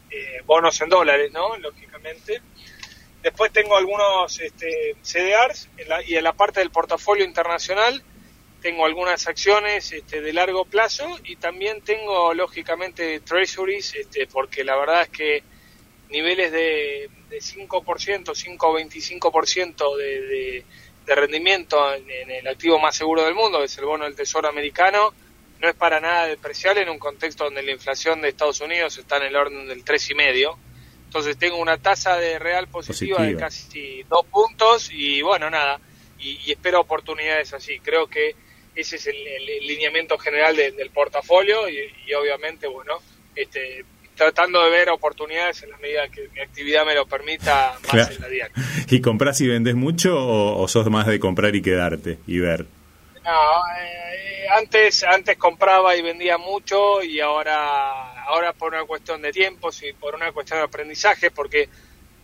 eh, 0.10 0.42
bonos 0.46 0.82
en 0.82 0.90
dólares, 0.90 1.32
¿no? 1.32 1.56
Lógicamente. 1.58 2.42
Después 3.26 3.52
tengo 3.52 3.76
algunos 3.76 4.40
este, 4.40 4.96
CDRs 5.02 5.70
y 6.08 6.16
en 6.16 6.24
la 6.24 6.34
parte 6.34 6.60
del 6.60 6.70
portafolio 6.70 7.26
internacional 7.26 8.04
tengo 8.62 8.86
algunas 8.86 9.28
acciones 9.28 9.92
este, 9.92 10.22
de 10.22 10.32
largo 10.32 10.66
plazo 10.66 11.20
y 11.24 11.36
también 11.36 11.82
tengo 11.82 12.34
lógicamente 12.34 13.20
treasuries, 13.22 13.96
este, 13.96 14.28
porque 14.28 14.64
la 14.64 14.78
verdad 14.78 15.02
es 15.02 15.10
que 15.10 15.44
niveles 16.10 16.52
de, 16.52 17.10
de 17.30 17.38
5%, 17.38 17.68
5-25% 17.68 19.98
de, 19.98 20.22
de 20.22 20.64
de 21.06 21.16
rendimiento 21.16 21.94
en, 21.94 22.32
el 22.32 22.48
activo 22.48 22.80
más 22.80 22.96
seguro 22.96 23.24
del 23.24 23.36
mundo, 23.36 23.60
que 23.60 23.66
es 23.66 23.78
el 23.78 23.86
bono 23.86 24.06
del 24.06 24.16
Tesoro 24.16 24.50
americano, 24.50 25.14
no 25.60 25.70
es 25.70 25.76
para 25.76 26.00
nada 26.00 26.28
despreciable 26.28 26.82
en 26.82 26.90
un 26.90 27.00
contexto 27.00 27.46
donde 27.46 27.64
la 27.64 27.72
inflación 27.72 28.22
de 28.22 28.30
Estados 28.30 28.60
Unidos 28.62 28.98
está 28.98 29.18
en 29.18 29.24
el 29.24 29.36
orden 29.36 29.68
del 29.68 29.86
3,5. 29.86 30.58
Entonces 31.16 31.38
tengo 31.38 31.56
una 31.60 31.78
tasa 31.78 32.18
de 32.18 32.38
real 32.40 32.68
positiva, 32.68 33.22
de 33.22 33.38
casi 33.38 34.04
dos 34.10 34.26
puntos 34.26 34.92
y 34.92 35.22
bueno, 35.22 35.50
nada, 35.50 35.80
y, 36.20 36.52
espero 36.52 36.82
oportunidades 36.82 37.54
así. 37.54 37.80
Creo 37.80 38.08
que 38.08 38.36
ese 38.76 38.98
es 38.98 39.08
el, 39.08 39.16
lineamiento 39.66 40.18
general 40.18 40.58
del 40.58 40.90
portafolio 40.90 41.70
y, 41.70 41.78
y, 42.06 42.14
obviamente, 42.16 42.68
bueno, 42.68 42.98
este, 43.34 43.86
tratando 44.14 44.62
de 44.66 44.72
ver 44.72 44.90
oportunidades 44.90 45.64
en 45.64 45.70
la 45.70 45.78
medida 45.78 46.10
que 46.10 46.28
mi 46.34 46.42
actividad 46.42 46.86
me 46.86 46.94
lo 46.94 47.06
permita 47.06 47.78
más 47.94 48.12
en 48.12 48.22
la 48.22 48.28
diaria. 48.28 48.56
¿Y 48.90 49.00
compras 49.00 49.40
y 49.40 49.48
vendes 49.48 49.76
mucho 49.76 50.18
o, 50.18 50.68
sos 50.68 50.90
más 50.90 51.08
de 51.08 51.18
comprar 51.22 51.56
y 51.56 51.62
quedarte 51.62 52.20
y 52.28 52.40
ver? 52.40 52.66
No, 53.24 53.32
eh, 53.80 54.48
antes 54.58 55.02
antes 55.06 55.38
compraba 55.38 55.96
y 55.96 56.02
vendía 56.02 56.38
mucho 56.38 57.02
y 57.02 57.22
ahora 57.22 58.15
ahora 58.26 58.54
por 58.54 58.74
una 58.74 58.86
cuestión 58.86 59.22
de 59.22 59.32
tiempos 59.32 59.82
y 59.84 59.94
por 59.94 60.16
una 60.16 60.32
cuestión 60.32 60.60
de 60.60 60.66
aprendizaje 60.66 61.32
porque 61.32 61.70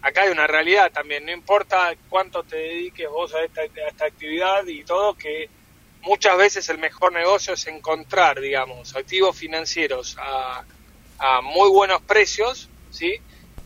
acá 0.02 0.24
hay 0.24 0.30
una 0.30 0.48
realidad 0.48 0.92
también, 0.92 1.26
no 1.26 1.32
importa 1.32 1.94
cuánto 2.10 2.44
te 2.44 2.58
dediques 2.58 3.10
vos 3.10 3.34
a 3.36 3.44
esta, 3.44 3.62
a 3.62 3.88
esta 3.88 4.06
actividad 4.06 4.66
y 4.68 4.84
todo, 4.84 5.14
que 5.16 5.50
muchas 6.02 6.38
veces 6.38 6.68
el 6.70 6.80
mejor 6.80 7.14
negocio 7.14 7.54
es 7.54 7.68
encontrar, 7.68 8.40
digamos, 8.40 8.96
activos 8.96 9.38
financieros 9.38 10.18
a 10.20 10.64
a 11.22 11.42
muy 11.42 11.70
buenos 11.70 12.02
precios, 12.02 12.68
¿sí? 12.90 13.14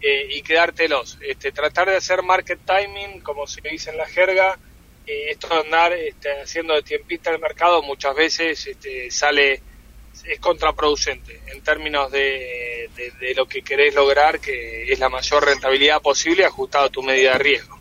Eh, 0.01 0.27
y 0.29 0.41
quedártelos. 0.41 1.17
Este, 1.21 1.53
tratar 1.53 1.89
de 1.89 1.95
hacer 1.95 2.21
market 2.21 2.59
timing, 2.65 3.21
como 3.21 3.47
se 3.47 3.61
dice 3.61 3.91
en 3.91 3.97
la 3.97 4.05
jerga, 4.05 4.59
eh, 5.07 5.31
esto 5.31 5.47
de 5.47 5.61
andar 5.61 5.93
este, 5.93 6.41
haciendo 6.41 6.73
de 6.73 6.81
tiempista 6.81 7.31
el 7.31 7.39
mercado 7.39 7.81
muchas 7.81 8.13
veces 8.13 8.67
este, 8.67 9.09
sale, 9.09 9.61
es 10.23 10.39
contraproducente 10.39 11.41
en 11.47 11.61
términos 11.61 12.11
de, 12.11 12.89
de, 12.95 13.35
lo 13.35 13.45
que 13.45 13.61
querés 13.61 13.93
lograr, 13.93 14.39
que 14.39 14.91
es 14.91 14.99
la 14.99 15.09
mayor 15.09 15.45
rentabilidad 15.45 16.01
posible 16.01 16.45
ajustado 16.45 16.85
a 16.85 16.89
tu 16.89 17.03
medida 17.03 17.33
de 17.33 17.39
riesgo. 17.39 17.79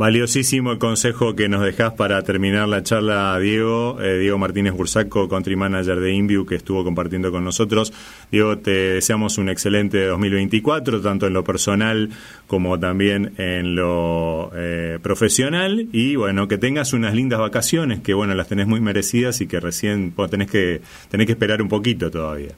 Valiosísimo 0.00 0.72
el 0.72 0.78
consejo 0.78 1.36
que 1.36 1.50
nos 1.50 1.62
dejás 1.62 1.92
para 1.92 2.22
terminar 2.22 2.66
la 2.66 2.82
charla, 2.82 3.38
Diego. 3.38 4.00
Eh, 4.00 4.16
Diego 4.16 4.38
Martínez 4.38 4.72
Bursaco, 4.72 5.28
country 5.28 5.56
manager 5.56 6.00
de 6.00 6.14
Inview, 6.14 6.46
que 6.46 6.54
estuvo 6.54 6.82
compartiendo 6.82 7.30
con 7.30 7.44
nosotros. 7.44 7.92
Diego, 8.32 8.56
te 8.56 8.70
deseamos 8.70 9.36
un 9.36 9.50
excelente 9.50 10.06
2024, 10.06 11.02
tanto 11.02 11.26
en 11.26 11.34
lo 11.34 11.44
personal 11.44 12.08
como 12.46 12.80
también 12.80 13.34
en 13.36 13.74
lo 13.74 14.50
eh, 14.56 14.98
profesional. 15.02 15.88
Y 15.92 16.16
bueno, 16.16 16.48
que 16.48 16.56
tengas 16.56 16.94
unas 16.94 17.14
lindas 17.14 17.38
vacaciones, 17.38 18.00
que 18.00 18.14
bueno, 18.14 18.34
las 18.34 18.48
tenés 18.48 18.66
muy 18.66 18.80
merecidas 18.80 19.42
y 19.42 19.48
que 19.48 19.60
recién 19.60 20.14
tenés 20.30 20.50
que, 20.50 20.80
tenés 21.10 21.26
que 21.26 21.32
esperar 21.32 21.60
un 21.60 21.68
poquito 21.68 22.10
todavía. 22.10 22.54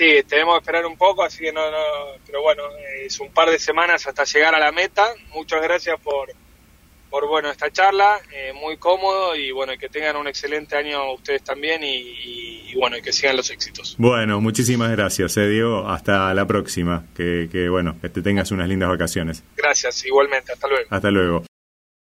Sí, 0.00 0.22
tenemos 0.26 0.54
que 0.54 0.60
esperar 0.60 0.86
un 0.86 0.96
poco, 0.96 1.22
así 1.22 1.40
que 1.44 1.52
no, 1.52 1.70
no, 1.70 1.76
pero 2.24 2.40
bueno, 2.40 2.62
es 3.04 3.20
un 3.20 3.30
par 3.34 3.50
de 3.50 3.58
semanas 3.58 4.06
hasta 4.06 4.24
llegar 4.24 4.54
a 4.54 4.58
la 4.58 4.72
meta. 4.72 5.04
Muchas 5.34 5.60
gracias 5.60 6.00
por, 6.00 6.30
por 7.10 7.28
bueno 7.28 7.50
esta 7.50 7.70
charla, 7.70 8.18
eh, 8.32 8.54
muy 8.54 8.78
cómodo 8.78 9.36
y 9.36 9.52
bueno, 9.52 9.74
que 9.78 9.90
tengan 9.90 10.16
un 10.16 10.26
excelente 10.26 10.74
año 10.74 11.12
ustedes 11.12 11.44
también 11.44 11.82
y, 11.84 12.72
bueno, 12.76 12.96
y 12.96 13.02
que 13.02 13.12
sigan 13.12 13.36
los 13.36 13.50
éxitos. 13.50 13.94
Bueno, 13.98 14.40
muchísimas 14.40 14.90
gracias, 14.90 15.36
eh, 15.36 15.46
Diego. 15.46 15.86
Hasta 15.86 16.32
la 16.32 16.46
próxima. 16.46 17.04
Que, 17.14 17.50
que 17.52 17.68
bueno, 17.68 17.98
que 18.00 18.08
te 18.08 18.22
tengas 18.22 18.50
unas 18.52 18.70
lindas 18.70 18.88
vacaciones. 18.88 19.44
Gracias, 19.54 20.06
igualmente. 20.06 20.50
Hasta 20.52 20.66
luego. 20.66 20.86
Hasta 20.88 21.10
luego. 21.10 21.49